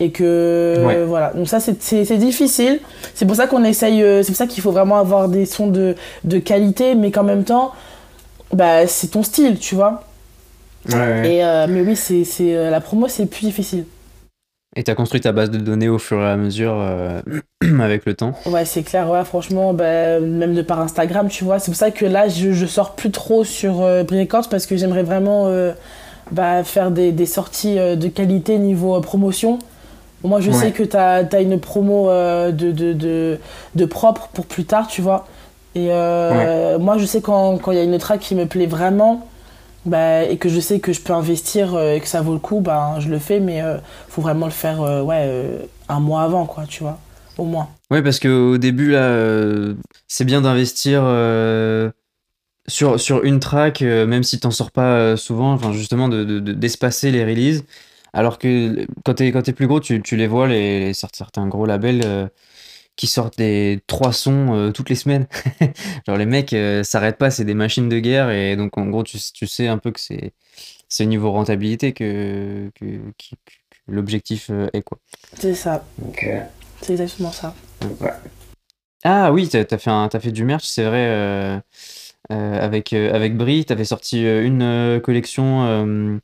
[0.01, 1.33] Et que voilà.
[1.35, 2.81] Donc, ça, c'est difficile.
[3.15, 4.03] C'est pour ça qu'on essaye.
[4.03, 7.23] Euh, c'est pour ça qu'il faut vraiment avoir des sons de, de qualité, mais qu'en
[7.23, 7.73] même temps,
[8.53, 10.03] bah, c'est ton style, tu vois.
[10.88, 13.85] Et, euh, mais oui, c'est euh, la promo, c'est plus difficile.
[14.74, 17.20] Et tu as construit ta base de données au fur et à mesure euh,
[17.80, 21.58] avec le temps Ouais, c'est clair, ouais, franchement, bah, même de par Instagram, tu vois.
[21.58, 24.02] C'est pour ça que là, je, je sors plus trop sur euh,
[24.50, 25.72] parce que j'aimerais vraiment euh,
[26.30, 29.58] bah, faire des, des sorties euh, de qualité niveau promotion.
[30.24, 33.38] Moi, je sais que tu as, as, une promo de, de, de,
[33.74, 35.26] de, propre pour plus tard, tu vois.
[35.74, 39.26] Et moi, je sais quand il y a une track qui me plaît vraiment,
[39.85, 42.38] bah, et que je sais que je peux investir euh, et que ça vaut le
[42.38, 46.01] coup, bah, je le fais, mais il euh, faut vraiment le faire euh, ouais, un
[46.01, 46.99] mois avant, quoi, tu vois,
[47.37, 47.68] au moins.
[47.90, 49.75] Ouais, parce qu'au début, là,
[50.07, 51.03] c'est bien d'investir
[52.68, 57.18] sur, sur une track, même si t'en sors pas souvent, enfin, justement, d'espacer de, de,
[57.18, 57.64] les releases.
[58.14, 61.66] Alors que quand t'es es plus gros, tu, tu les vois, les, les, certains gros
[61.66, 62.31] labels
[62.96, 65.26] qui sortent des trois sons euh, toutes les semaines.
[66.07, 69.02] Genre les mecs euh, s'arrêtent pas, c'est des machines de guerre et donc en gros
[69.02, 70.33] tu, tu sais un peu que c'est
[70.88, 73.00] c'est niveau rentabilité que, que,
[73.88, 74.98] l'objectif euh, est quoi.
[75.38, 75.85] C'est ça.
[76.83, 77.55] C'est exactement ça.
[79.02, 81.62] Ah oui, t'as as fait, as fait du merch, c'est vrai.
[82.28, 86.20] avec, avec Brie, t'avais sorti une collection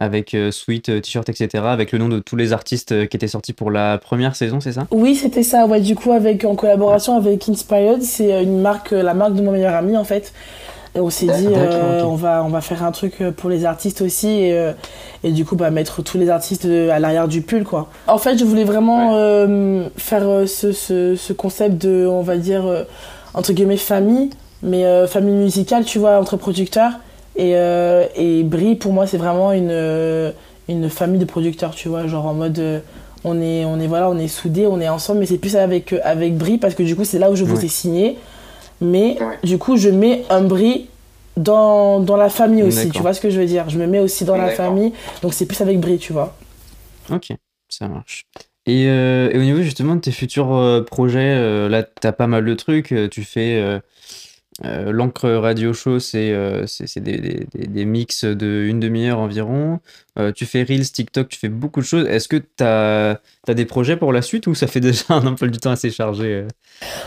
[0.00, 3.18] avec euh, Sweet, euh, T-shirt, etc., avec le nom de tous les artistes euh, qui
[3.18, 4.86] étaient sortis pour la première saison, c'est ça?
[4.90, 5.66] Oui, c'était ça.
[5.66, 9.52] Ouais, du coup, avec en collaboration avec Inspired, c'est une marque, la marque de mon
[9.52, 10.32] meilleur ami en fait.
[10.96, 11.46] Et on s'est dit,
[12.04, 14.72] on, va, on va faire un truc pour les artistes aussi et,
[15.22, 17.90] et du coup, bah, mettre tous les artistes à l'arrière du pull, quoi.
[18.08, 19.10] En fait, je voulais vraiment
[19.96, 22.64] faire ce, ce, ce, concept de, on va dire,
[23.34, 24.30] entre guillemets, famille,
[24.64, 26.94] mais famille musicale, tu vois, entre producteurs.
[27.40, 30.30] Et, euh, et Brie, pour moi, c'est vraiment une, euh,
[30.68, 32.80] une famille de producteurs, tu vois, genre en mode euh,
[33.24, 35.94] on est on est voilà on est soudés on est ensemble mais c'est plus avec
[36.04, 38.18] avec Brie parce que du coup c'est là où je vous ai signé.
[38.82, 40.88] Mais du coup je mets un Brie
[41.38, 43.70] dans, dans la famille aussi tu vois ce que je veux dire?
[43.70, 46.36] Je me mets aussi dans la famille donc c'est plus avec Brie tu vois.
[47.10, 47.32] Ok
[47.70, 48.26] ça marche.
[48.66, 52.94] Et, et au niveau justement de tes futurs projets là t'as pas mal de trucs
[53.10, 53.80] tu fais
[54.64, 59.80] euh, l'encre radio show, c'est euh, des, des, des, mix de une demi-heure environ.
[60.18, 62.06] Euh, tu fais Reels, TikTok, tu fais beaucoup de choses.
[62.06, 65.26] Est-ce que tu as, as, des projets pour la suite ou ça fait déjà un
[65.26, 66.44] emploi du temps assez chargé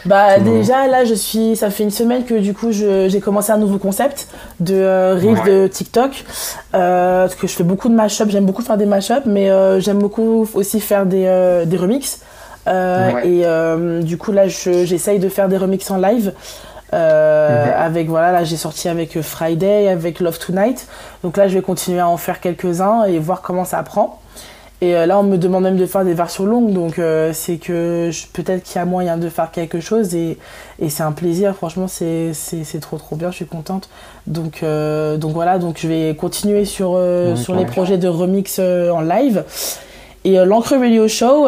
[0.06, 3.58] Bah déjà là je suis ça fait une semaine que du coup j'ai commencé un
[3.58, 4.28] nouveau concept
[4.60, 6.26] de Reels de TikTok
[6.72, 10.50] parce que je fais beaucoup de mashup, j'aime beaucoup faire des mashup mais j'aime beaucoup
[10.56, 12.22] aussi faire des, des remixes
[12.68, 13.44] et
[14.04, 16.34] du coup là j'essaye de faire des remixes en live.
[16.94, 17.74] Euh, mhm.
[17.76, 20.88] Avec voilà, là j'ai sorti avec euh, Friday, avec Love Tonight.
[21.24, 24.20] Donc là je vais continuer à en faire quelques-uns et voir comment ça prend.
[24.82, 27.00] Et euh, là on me demande même de faire des versions longues, donc
[27.34, 30.38] c'est que peut-être qu'il y a moyen de faire quelque chose et,
[30.80, 31.56] et c'est un plaisir.
[31.56, 32.34] Franchement c'est
[32.82, 33.90] trop trop bien, je suis contente.
[34.28, 37.00] Donc donc voilà, donc je vais continuer sur
[37.36, 39.44] sur les projets de remix en live.
[40.26, 41.48] Et l'encre radio show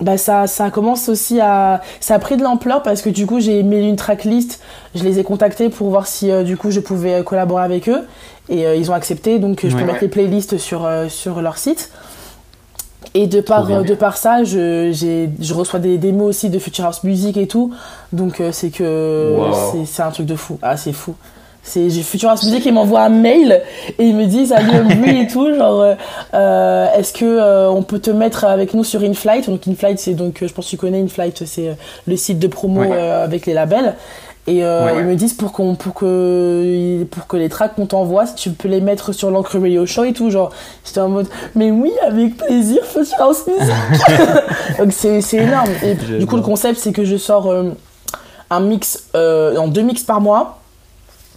[0.00, 1.80] bah ça, ça commence aussi à.
[2.00, 4.60] Ça a pris de l'ampleur parce que du coup, j'ai mis une tracklist.
[4.94, 7.88] Je les ai contactés pour voir si euh, du coup je pouvais euh, collaborer avec
[7.88, 8.06] eux.
[8.48, 11.90] Et euh, ils ont accepté, donc je peux mettre les playlists sur, sur leur site.
[13.14, 14.90] Et de par, de par ça, je,
[15.40, 17.72] je reçois des démos aussi de Future House Music et tout.
[18.12, 19.36] Donc c'est que
[19.86, 20.58] c'est un truc de fou.
[20.62, 21.14] Ah, c'est fou.
[21.62, 23.62] C'est Futuras Music qui m'envoie un mail
[23.98, 25.94] et il me dit salut Umbri et tout, genre
[26.34, 29.48] euh, est-ce que on peut te mettre avec nous sur InFlight?
[29.48, 32.82] Donc InFlight c'est donc je pense que tu connais InFlight, c'est le site de promo
[32.82, 33.94] avec les labels.
[34.46, 38.26] Et euh, ils me disent pour, qu'on, pour, que, pour que les tracks qu'on t'envoie,
[38.26, 40.30] si tu peux les mettre sur l'encre radio show et tout.
[40.30, 40.50] Genre,
[40.84, 43.74] j'étais en mode, mais oui, avec plaisir, Future House Music.
[44.78, 45.70] Donc c'est, c'est énorme.
[45.84, 47.70] Et du coup, le concept, c'est que je sors euh,
[48.48, 50.58] un mix, euh, en deux mix par mois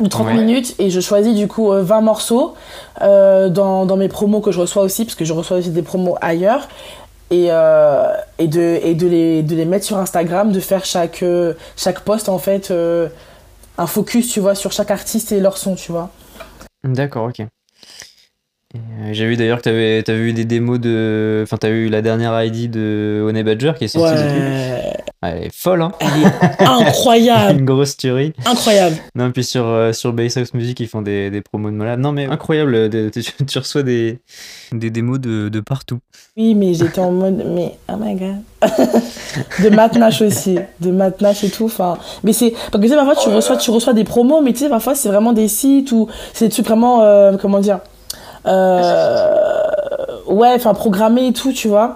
[0.03, 2.53] de 30 minutes et je choisis du coup 20 morceaux
[2.99, 6.15] dans, dans, mes promos que je reçois aussi parce que je reçois aussi des promos
[6.21, 6.67] ailleurs
[7.33, 11.23] et, euh, et, de, et de, les, de les mettre sur Instagram, de faire chaque,
[11.23, 13.09] euh, chaque post en fait euh,
[13.77, 16.11] un focus, tu vois, sur chaque artiste et leur son, tu vois.
[16.83, 17.45] D'accord, ok.
[19.11, 21.41] J'ai vu d'ailleurs que tu avais, eu des démos de.
[21.43, 24.13] Enfin, tu as eu la dernière ID de Honey Badger qui est sortie.
[24.15, 24.97] Ouais.
[25.23, 28.33] Elle est folle, hein Elle est incroyable Une grosse tuerie.
[28.45, 31.75] Incroyable Non, puis sur, euh, sur Bass House Music, ils font des, des promos de
[31.75, 31.99] malade.
[31.99, 32.89] Non, mais incroyable,
[33.47, 34.19] tu, reçois des,
[34.71, 35.99] des démos de, de partout.
[36.35, 38.41] Oui, mais j'étais en mode, mais oh my god.
[39.63, 41.65] de Matnash aussi, de Matnash et tout.
[41.65, 42.51] Enfin, mais c'est.
[42.71, 44.95] Parce que tu sais, parfois, tu, reçois, tu reçois des promos, mais tu sais, parfois,
[44.95, 47.01] c'est vraiment des sites ou c'est des trucs vraiment.
[47.01, 47.79] Euh, comment dire
[48.47, 49.33] euh,
[50.27, 51.95] Ouais, enfin, programmés et tout, tu vois.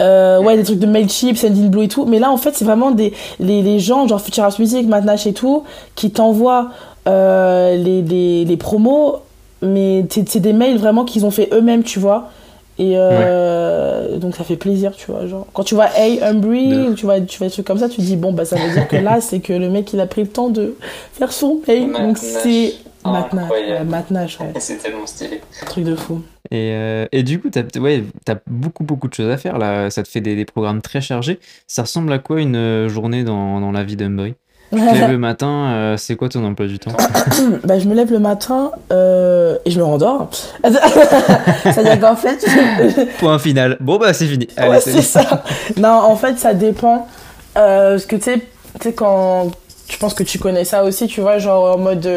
[0.00, 2.04] Euh, ouais, des trucs de Mailchimp, Sendinblue et tout.
[2.04, 5.26] Mais là, en fait, c'est vraiment des, les, les gens, genre Future House Music, Matnash
[5.26, 6.70] et tout, qui t'envoient
[7.08, 9.20] euh, les, les, les, promos,
[9.62, 12.30] mais c'est des mails vraiment qu'ils ont fait eux-mêmes, tu vois.
[12.78, 15.26] Et euh, donc ça fait plaisir, tu vois.
[15.26, 17.88] Genre, quand tu vois Hey Umbry, ou tu vois, tu vois des trucs comme ça,
[17.88, 20.06] tu dis, bon, bah ça veut dire que là, c'est que le mec, il a
[20.06, 20.76] pris le temps de
[21.14, 21.90] faire son mail.
[21.90, 24.40] Donc c'est Matnash.
[24.40, 25.40] Ouais, c'est tellement stylé.
[25.64, 26.20] Truc de fou.
[26.50, 29.58] Et, euh, et, du coup, tu as, ouais, as, beaucoup, beaucoup de choses à faire.
[29.58, 29.90] Là.
[29.90, 31.38] Ça te fait des, des, programmes très chargés.
[31.66, 34.34] Ça ressemble à quoi une euh, journée dans, dans la vie d'Umbry
[34.72, 36.92] Tu te lèves le matin, euh, c'est quoi ton emploi du temps?
[37.64, 40.30] Bah, Je me lève le matin et je me rendors.
[41.64, 42.44] C'est-à-dire qu'en fait.
[43.18, 43.76] Point final.
[43.80, 44.48] Bon, bah, c'est fini.
[44.58, 45.44] Ouais, c'est ça.
[45.76, 47.06] Non, en fait, ça dépend.
[47.54, 48.22] parce que tu
[48.80, 49.50] sais, quand.
[49.88, 52.08] Je pense que tu connais ça aussi, tu vois, genre en mode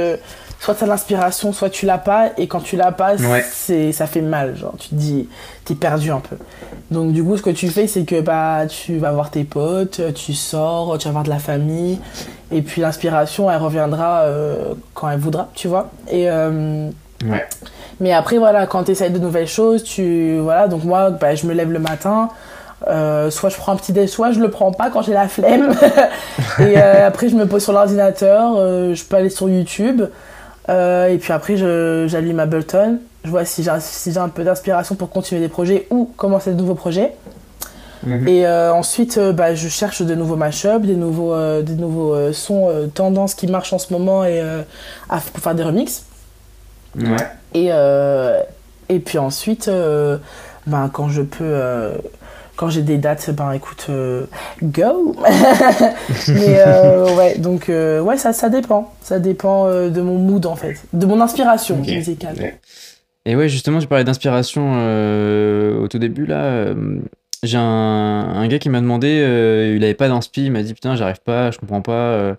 [0.59, 2.29] soit tu as l'inspiration, soit tu l'as pas.
[2.37, 3.13] Et quand tu l'as pas,
[3.51, 4.55] c'est, ça fait mal.
[4.57, 5.29] Genre, tu te dis,
[5.65, 6.35] t'es perdu un peu.
[6.91, 10.01] Donc, du coup, ce que tu fais, c'est que bah, tu vas voir tes potes,
[10.13, 11.99] tu sors, tu vas voir de la famille.
[12.51, 15.89] Et puis, l'inspiration, elle reviendra euh, quand elle voudra, tu vois.
[16.09, 16.29] Et.
[16.29, 16.89] Euh,
[18.01, 20.39] mais après, voilà, quand tu essayes de nouvelles choses, tu.
[20.39, 22.29] Voilà, donc moi, bah, je me lève le matin.
[22.87, 25.27] Euh, soit je prends un petit déj, soit je le prends pas quand j'ai la
[25.27, 25.73] flemme.
[26.59, 30.03] et après, je me pose sur l'ordinateur, je peux aller sur YouTube.
[30.69, 32.99] Euh, et puis après, j'allume Ableton.
[33.25, 36.57] Je vois si j'ai si un peu d'inspiration pour continuer des projets ou commencer de
[36.57, 37.13] nouveaux projets.
[38.03, 38.27] Mhm.
[38.27, 42.89] Et euh, ensuite, euh, bah, je cherche de nouveaux mashups, des nouveaux, des nouveaux sons
[42.93, 44.41] tendances qui marchent en ce moment et,
[45.09, 46.05] à, pour faire des remixes.
[46.95, 47.17] Ouais.
[47.53, 47.69] Et,
[48.89, 49.69] et puis ensuite,
[50.67, 51.91] ben, quand je peux
[52.59, 54.25] quand j'ai des dates, ben écoute, euh,
[54.61, 55.15] go
[56.27, 58.93] Mais euh, ouais, donc euh, ouais, ça, ça dépend.
[59.01, 62.35] Ça dépend de mon mood en fait, de mon inspiration musicale.
[63.25, 64.73] Et ouais, justement, tu parlais d'inspiration
[65.81, 66.73] au tout début là.
[67.43, 69.07] j'ai un, un, gars qui m'a demandé,
[69.77, 72.35] il avait pas d'inspi, il m'a dit putain, j'arrive pas, je comprends pas.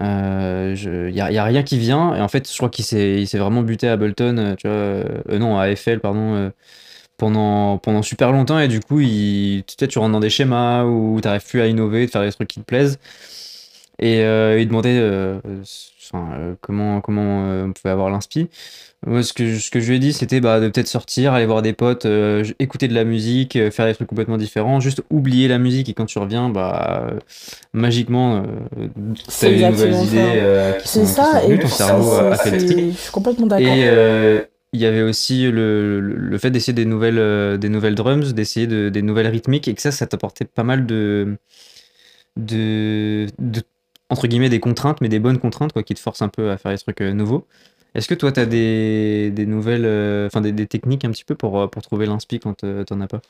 [0.00, 2.16] Il n'y a, y a, rien qui vient.
[2.16, 5.68] Et en fait, je crois qu'il s'est vraiment buté à Ableton, tu vois, non, à
[5.68, 6.50] Eiffel, pardon
[7.22, 11.20] pendant, pendant super longtemps et du coup, il, tu, tu rentres dans des schémas où
[11.22, 12.98] tu n'arrives plus à innover, de faire des trucs qui te plaisent.
[14.00, 15.38] Et euh, il demandait euh,
[16.14, 18.48] euh, comment, comment on pouvait avoir l'inspi.
[19.06, 21.46] Moi, ce que, ce que je lui ai dit, c'était bah, de peut-être sortir, aller
[21.46, 22.08] voir des potes,
[22.58, 26.06] écouter de la musique, faire des trucs complètement différents, juste oublier la musique et quand
[26.06, 27.06] tu reviens, bah,
[27.72, 28.42] magiquement,
[29.38, 32.58] tu as des nouvelles idées sont, ça, et ton cerveau a fait.
[32.58, 33.68] Je suis complètement d'accord.
[33.68, 38.32] Et il y avait aussi le, le fait d'essayer des nouvelles, euh, des nouvelles drums,
[38.32, 41.36] d'essayer de, des nouvelles rythmiques, et que ça, ça t'apportait pas mal de,
[42.36, 43.26] de,
[44.08, 46.56] entre guillemets, des contraintes, mais des bonnes contraintes, quoi, qui te forcent un peu à
[46.56, 47.46] faire des trucs euh, nouveaux.
[47.94, 51.24] Est-ce que toi, tu as des, des nouvelles, euh, enfin des, des, techniques un petit
[51.24, 52.54] peu pour, pour trouver l'inspi quand
[52.86, 53.20] t'en as pas?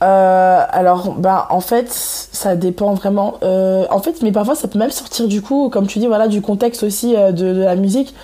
[0.00, 3.38] Alors, bah, en fait, ça dépend vraiment.
[3.42, 6.42] en fait, mais parfois, ça peut même sortir du coup, comme tu dis, voilà, du
[6.42, 8.14] contexte aussi de, de la musique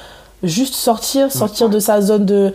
[0.42, 2.52] juste sortir, sortir de sa zone de,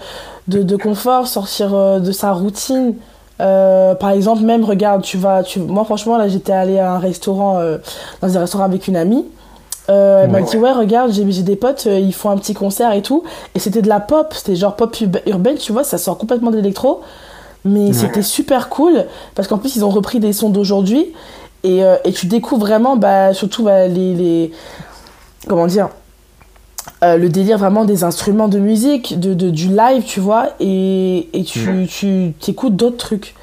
[0.48, 2.95] de, confort, sortir euh, de sa routine.
[3.41, 5.60] Euh, par exemple, même, regarde, tu vas, tu...
[5.60, 7.78] moi franchement, là, j'étais allée à un restaurant, euh,
[8.21, 9.26] dans un restaurant avec une amie.
[9.88, 13.24] elle m'a dit, ouais, regarde, j'ai des potes, ils font un petit concert et tout.
[13.54, 14.95] Et c'était de la pop, c'était genre pop
[15.26, 17.02] urbaine, tu vois, ça sort complètement de l'électro.
[17.65, 21.13] Mais c'était super cool, parce qu'en plus, ils ont repris des sons d'aujourd'hui.
[21.63, 24.52] Et, et, tu découvres vraiment, bah, surtout bah, les, les.
[25.48, 25.89] Comment dire
[27.04, 31.30] euh, le délire vraiment des instruments de musique, de, de du live, tu vois, et,
[31.34, 31.88] et tu, Mm.
[31.88, 33.36] tu écoutes d'autres trucs.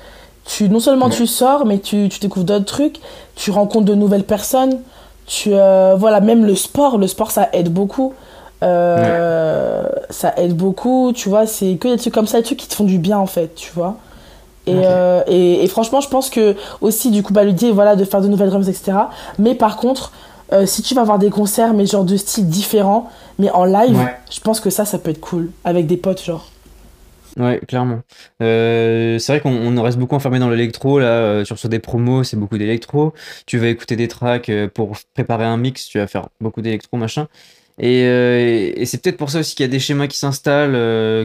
[0.45, 2.97] Tu, non seulement tu sors, mais tu, tu découvres d'autres trucs,
[3.37, 4.81] tu rencontres de nouvelles personnes,
[5.27, 8.13] tu, euh, voilà, même le sport, le sport ça aide beaucoup.
[8.63, 12.69] Euh, Ça aide beaucoup, tu vois, c'est que des trucs comme ça, des trucs qui
[12.69, 13.97] te font du bien en fait, tu vois.
[14.69, 18.21] Euh, et, et franchement, je pense que aussi, du coup, bah, l'idée, voilà, de faire
[18.21, 18.93] de nouvelles drums, etc.
[19.39, 20.13] Mais par contre,
[20.53, 23.97] euh, si tu vas avoir des concerts, mais genre de styles différents, mais en live,
[23.97, 24.15] Ouais.
[24.31, 25.51] je pense que ça, ça peut être cool.
[25.65, 26.49] Avec des potes, genre.
[27.39, 28.01] Ouais, clairement.
[28.43, 31.79] Euh, c'est vrai qu'on on reste beaucoup enfermé dans l'électro, là, euh, sur, sur des
[31.79, 33.15] promos, c'est beaucoup d'électro.
[33.47, 36.99] Tu vas écouter des tracks euh, pour préparer un mix, tu vas faire beaucoup d'électro,
[36.99, 37.29] machin.
[37.79, 38.03] Et,
[38.81, 40.73] et c'est peut-être pour ça aussi qu'il y a des schémas qui s'installent,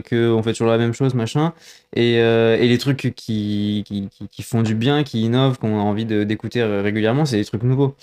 [0.09, 1.51] qu'on fait toujours la même chose, machin.
[1.93, 5.81] Et, et les trucs qui, qui, qui- qui font du bien, qui innovent, qu'on a
[5.81, 7.95] envie d'écouter régulièrement, c'est des trucs nouveaux.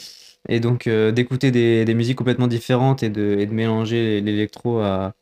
[0.48, 5.14] Et donc, euh, d'écouter des, musiques complètement différentes et de, mélanger l'électro à,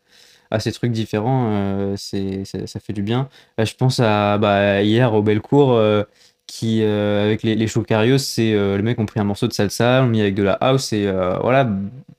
[0.59, 3.29] ces trucs différents, euh, ça, fait du bien.
[3.59, 6.05] Euh, je pense à bah, hier au Bellecour, euh,
[6.53, 9.55] qui, euh, avec les, les Chocarios, c'est euh, les mecs ont pris un morceau de
[9.55, 11.67] salsa, l'ont mis avec de la house et euh, voilà,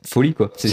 [0.07, 0.49] folie quoi.
[0.57, 0.69] C'est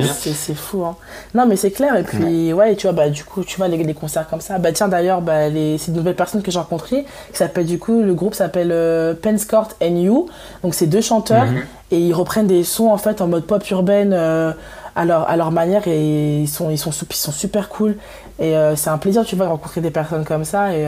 [0.00, 0.96] Ouais, c'est fou, hein.
[1.34, 1.94] Non, mais c'est clair.
[1.94, 4.56] Et puis, ouais, tu vois, bah, du coup, tu vois, les, les concerts comme ça.
[4.56, 7.04] Bah, tiens, d'ailleurs, bah, les, c'est de nouvelles personnes que j'ai rencontrées.
[7.30, 10.30] Qui s'appellent, du coup, le groupe s'appelle euh, Penscourt and You.
[10.62, 11.44] Donc, c'est deux chanteurs.
[11.44, 11.64] Mhm.
[11.90, 15.50] Et ils reprennent des sons, en fait, en mode pop urbaine à, leur, à leur
[15.50, 15.86] manière.
[15.86, 17.98] Et ils sont, ils sont, ils sont super cool.
[18.40, 20.74] Et c'est un plaisir, tu vois, de rencontrer des personnes comme ça.
[20.74, 20.86] Et,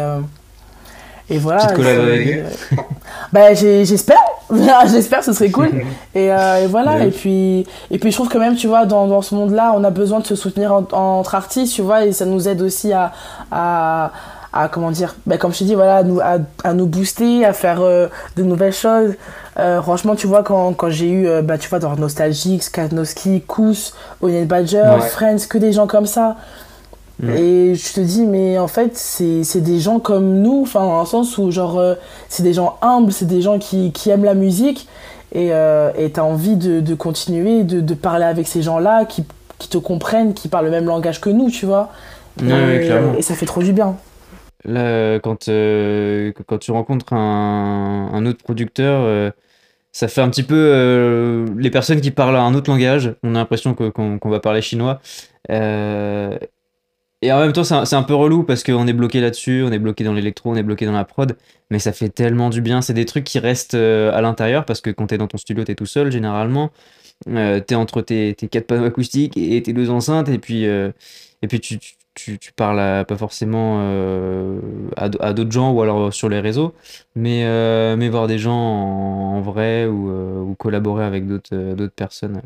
[1.31, 1.63] et voilà.
[1.67, 2.45] Petite collab avec
[3.33, 4.19] bah, j'espère.
[4.93, 5.71] j'espère, ce serait cool.
[6.15, 7.09] Et, euh, et voilà, Ouais.
[7.09, 9.83] et puis, et puis je trouve que même, tu vois, dans, dans ce monde-là, on
[9.85, 12.93] a besoin de se soutenir en- entre artistes, tu vois, et ça nous aide aussi
[12.93, 13.13] à,
[13.51, 14.13] à,
[14.53, 17.45] à comment dire, bah, comme je te dis, voilà, à nous, à, à nous booster,
[17.45, 18.07] à faire euh,
[18.37, 19.15] de nouvelles choses.
[19.59, 23.41] Euh, franchement, tu vois, quand, quand j'ai eu, euh, bah, tu vois, dans Nostalgique, Skatnowski,
[23.47, 25.09] Kous, Onion Badger, Ouais.
[25.09, 26.37] Friends, que des gens comme ça.
[27.23, 27.31] Mm.
[27.31, 31.01] Et je te dis, mais en fait, c'est c'est des gens comme nous, enfin, dans
[31.01, 31.95] un sens où, genre, euh,
[32.29, 34.89] c'est des gens humbles, c'est des gens qui, qui aiment la musique,
[35.33, 39.25] et euh, t'as envie de, de continuer, de, de parler avec ces gens-là, qui,
[39.59, 41.91] qui te comprennent, qui parlent le même langage que nous, tu vois.
[42.43, 43.15] Et, clairement.
[43.17, 43.97] et ça fait trop du bien.
[44.65, 49.31] Là, quand, euh, quand tu rencontres un, un autre producteur, euh,
[49.93, 53.15] ça fait un petit peu euh, les personnes qui parlent un autre langage.
[53.23, 55.01] On a l'impression que- qu'on va parler chinois.
[55.51, 56.37] Euh,
[57.25, 59.79] et en même temps, c'est un, peu relou parce qu'on est bloqué là-dessus, on est
[59.79, 61.37] bloqué dans l'électro, on est bloqué dans la prod.
[61.71, 62.83] Mais ça fait tellement du bien.
[62.83, 65.65] C'est des trucs qui restent euh, à l'intérieur parce que quand t'es dans ton studio,
[65.65, 66.71] t'es tout seul généralement.
[67.29, 70.93] Euh, t'es entre tes, tes quatre panneaux acoustiques et tes deux enceintes et puis, euh,
[71.43, 71.79] et puis tu,
[72.15, 73.81] tu, tu- parles pas forcément
[74.97, 76.75] à, d'autres gens ou alors sur les réseaux,
[77.17, 77.45] mais,
[77.97, 80.11] mais voir des gens en, vrai ou,
[80.51, 82.43] ou collaborer avec d'autres personnes,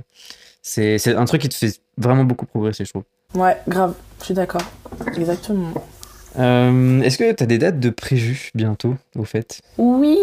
[0.62, 3.04] c'est un truc qui te fait vraiment beaucoup progresser, je trouve.
[3.34, 4.62] Ouais, grave, je suis d'accord.
[5.14, 5.68] Exactement.
[6.38, 9.60] Euh, Est-ce que tu as des dates de prévues bientôt, au fait?
[9.76, 10.16] Oui,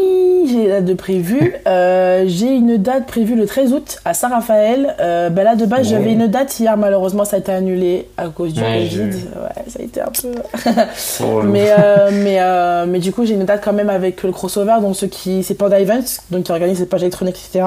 [0.48, 1.54] j'ai des dates de prévues.
[1.68, 4.96] Euh, j'ai une date prévue le 13 août à Saint-Raphaël.
[5.00, 5.98] Euh, bah là, de base, Ouais.
[5.98, 9.02] j'avais une date hier, malheureusement, ça a été annulé à cause du Ouais, Covid.
[9.02, 10.32] Ouais, ça a été un peu.
[11.24, 11.72] Oh, mais,
[12.12, 15.44] mais, mais du coup, j'ai une date quand même avec le crossover, donc ceux qui.
[15.44, 17.66] C'est Panda Events, donc qui organise les pages électroniques, etc.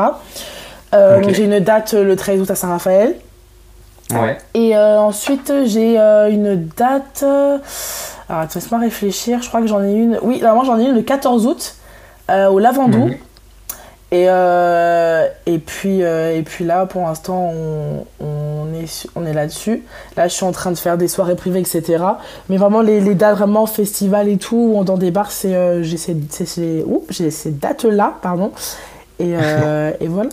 [0.93, 3.15] Donc j'ai une date le 13 août à Saint-Raphaël.
[4.13, 4.39] Ouais.
[4.55, 7.21] Et euh, ensuite, j'ai euh, une date.
[7.23, 7.59] euh,
[8.29, 9.43] Alors, attends, laisse-moi réfléchir.
[9.43, 10.19] Je crois que j'en ai une.
[10.23, 11.75] Oui, normalement, j'en ai une le 14 août
[12.31, 13.07] euh, au Lavandou.
[13.07, 13.17] Mhm.
[14.11, 19.83] Et, euh, et, puis, et puis là, pour l'instant, on, on est, on est là-dessus.
[20.17, 22.03] Là, je suis en train de faire des soirées privées, etc.
[22.49, 26.17] Mais vraiment, les, les dates vraiment festival et tout, dans des bars, c'est, j'ai ces,
[27.31, 28.53] ces dates-là, pardon.
[29.19, 29.33] Et,
[30.01, 30.31] et voilà.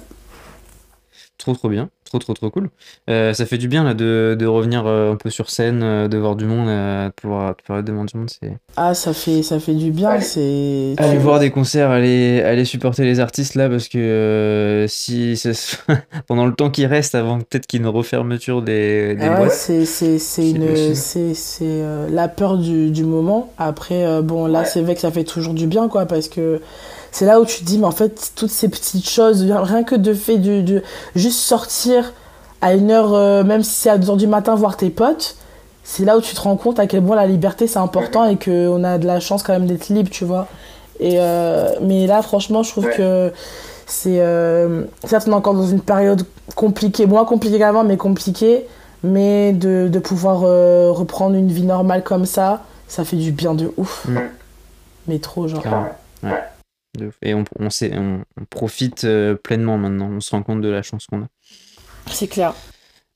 [1.37, 2.69] Trop trop bien, trop trop trop cool.
[3.09, 6.07] Euh, ça fait du bien là de, de revenir euh, un peu sur scène, euh,
[6.07, 8.57] de voir du monde, euh, de pouvoir, de pouvoir devant du monde, c'est...
[8.77, 10.19] Ah, ça fait, ça fait du bien.
[10.19, 10.95] C'est.
[10.97, 15.53] Aller voir des concerts, aller, aller supporter les artistes là, parce que euh, si ça
[15.53, 15.77] se-
[16.27, 19.35] pendant le temps qui reste avant peut-être qu'il y ait une refermeture des, des Ah
[19.35, 23.53] ouais, boîtes, c'est c'est c'est C'est une c'est c'est euh, la peur du, du moment.
[23.57, 24.65] Après euh, bon là Ouais.
[24.65, 26.61] c'est vrai que ça fait toujours du bien quoi parce que
[27.17, 29.95] c'est là où tu te dis mais en fait toutes ces petites choses rien que
[29.95, 30.83] de fait de, de
[31.15, 32.11] juste sortir
[32.61, 35.37] à une heure euh, même si c'est à 2 heures du matin voir tes potes,
[35.85, 38.35] c'est là où tu te rends compte à quel point la liberté c'est important et
[38.35, 40.47] que on a de la chance quand même d'être libre, tu vois.
[40.99, 42.95] Et euh, mais là franchement, je trouve Ouais.
[42.97, 43.31] que
[43.85, 46.23] c'est euh, certes on est encore dans une période
[46.55, 48.65] compliquée, moins compliquée qu'avant mais compliquée,
[49.03, 53.53] mais de, de pouvoir euh, reprendre une vie normale comme ça, ça fait du bien
[53.53, 54.05] de ouf.
[55.07, 55.61] Mais trop genre.
[55.61, 55.87] Carrément.
[57.21, 60.69] Et on, on, sait, on, on profite euh, pleinement maintenant, on se rend compte de
[60.69, 61.27] la chance qu'on a.
[62.11, 62.53] C'est clair.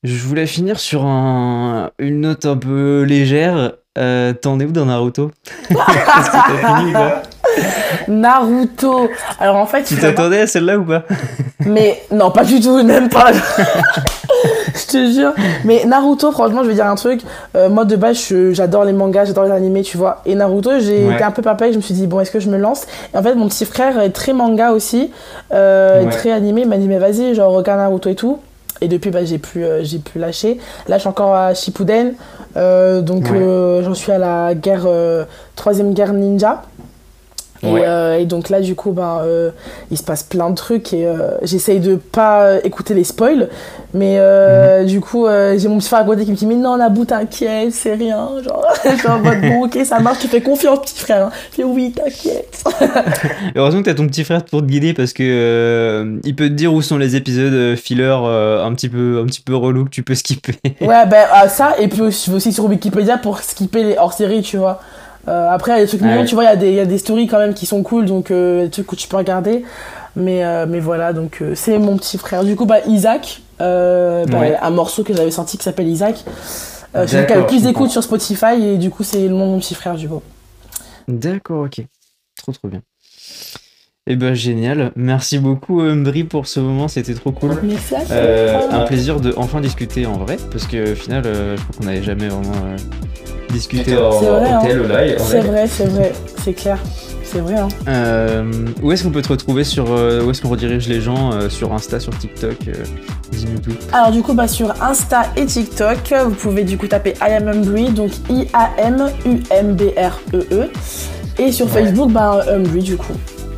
[0.03, 3.73] Je voulais finir sur un, une note un peu légère.
[3.97, 5.31] Euh, T'en es où dans Naruto?
[5.69, 6.93] Que fini
[8.07, 9.09] Naruto.
[9.39, 11.03] Alors en fait, Tu t'attendais à celle-là ou pas?
[11.65, 13.31] Mais non, pas du tout, même pas.
[13.31, 15.33] je te jure.
[15.65, 17.21] Mais Naruto, franchement, je vais dire un truc.
[17.55, 20.21] Euh, moi, de base, j'adore les mangas, j'adore les animés, tu vois.
[20.25, 21.15] Et Naruto, j'ai Ouais.
[21.15, 21.73] été un peu perplexe.
[21.73, 22.85] Je me suis dit, bon, est-ce que je me lance?
[23.13, 25.11] Et en fait, mon petit frère est très manga aussi,
[25.53, 26.09] euh, Ouais.
[26.11, 26.61] très animé.
[26.61, 28.39] Il m'a dit, mais vas-y, genre, regarde Naruto et tout.
[28.81, 30.57] Et depuis, bah, j'ai pu, euh, j'ai pu lâcher.
[30.87, 32.13] Là, je suis encore à Shippuden.
[32.55, 33.81] Euh, donc, Ouais.
[33.83, 34.87] j'en suis à la guerre,
[35.55, 36.61] troisième guerre ninja.
[37.61, 37.83] Et, Ouais.
[37.85, 39.49] euh, et donc là, du coup, ben, euh,
[39.91, 43.49] il se passe plein de trucs et euh, j'essaye de pas écouter les spoils.
[43.93, 46.77] Mais euh, du coup, j'ai mon petit frère à côté qui me dit Mais non,
[46.77, 48.29] Nabou, t'inquiète, c'est rien.
[48.43, 48.65] Genre,
[49.09, 51.25] en mode Bon, ok, ça marche, tu fais confiance, petit frère.
[51.25, 51.31] hein.
[51.51, 52.63] Je fais Oui, t'inquiète.
[53.55, 56.73] Heureusement que t'as ton petit frère pour te guider parce que il peut te dire
[56.73, 60.15] où sont les épisodes filler un petit peu un petit peu relou que tu peux
[60.15, 60.53] skipper.
[60.81, 63.97] ouais, ben euh, ça, et puis aussi, je vais aussi sur Wikipédia pour skipper les
[63.97, 64.79] hors-séries, tu vois.
[65.27, 66.25] Euh, après, il y a des trucs Ah mignons, ouais.
[66.25, 67.83] tu vois, il y, a des- il y a des stories quand même qui sont
[67.83, 69.63] cool, donc euh, des trucs que tu peux regarder.
[70.15, 72.43] Mais, euh, mais voilà, donc euh, c'est mon petit frère.
[72.43, 74.57] Du coup, bah, Isaac, euh, bah, Ouais.
[74.59, 76.23] un morceau que j'avais senti qui s'appelle Isaac.
[76.95, 79.29] Euh, c'est celui qui a le plus d'écoute sur Spotify, et du coup, c'est le
[79.35, 80.21] nom de mon petit frère, du coup.
[81.07, 81.85] D'accord, ok.
[82.37, 82.81] Trop trop bien.
[84.11, 84.91] Eh ben génial.
[84.95, 87.51] Merci beaucoup Umbri pour ce moment, c'était trop cool.
[88.11, 91.75] Euh, un plaisir de enfin discuter en vrai parce que au final euh, je crois
[91.77, 92.77] qu'on n'avait jamais vraiment euh,
[93.53, 93.95] discuté.
[93.95, 94.59] En vrai, hein.
[94.63, 95.17] hôtel, au live.
[95.19, 96.11] en C'est vrai, c'est vrai,
[96.43, 96.79] c'est clair.
[97.23, 97.67] C'est vrai, hein.
[97.87, 98.51] Euh,
[98.81, 101.47] où est-ce qu'on peut te retrouver sur euh, où est-ce qu'on redirige les gens euh,
[101.47, 102.73] sur Insta, sur TikTok euh,
[103.31, 103.77] Dis-nous tout.
[103.93, 107.47] Alors du coup bah sur Insta et TikTok, vous pouvez du coup taper I am
[107.47, 110.69] Umbri, donc I A M U M B R E E
[111.37, 111.83] et sur Ouais.
[111.83, 113.13] Facebook bah Umbri du coup.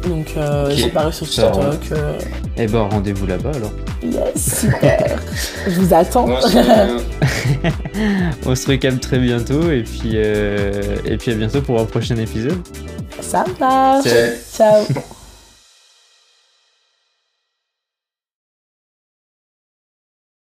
[0.08, 1.28] Donc euh, j'ai paru sur.
[1.28, 1.80] TikTok.
[1.92, 2.18] euh,
[2.58, 3.72] Eh ben rendez-vous là-bas alors.
[4.04, 5.20] yes, super.
[5.68, 6.28] Je vous attends.
[8.46, 12.16] On se recapte très bientôt et puis euh, et puis à bientôt pour un prochain
[12.18, 12.58] épisode.
[13.22, 14.08] Ça marche.
[14.56, 14.84] Ciao.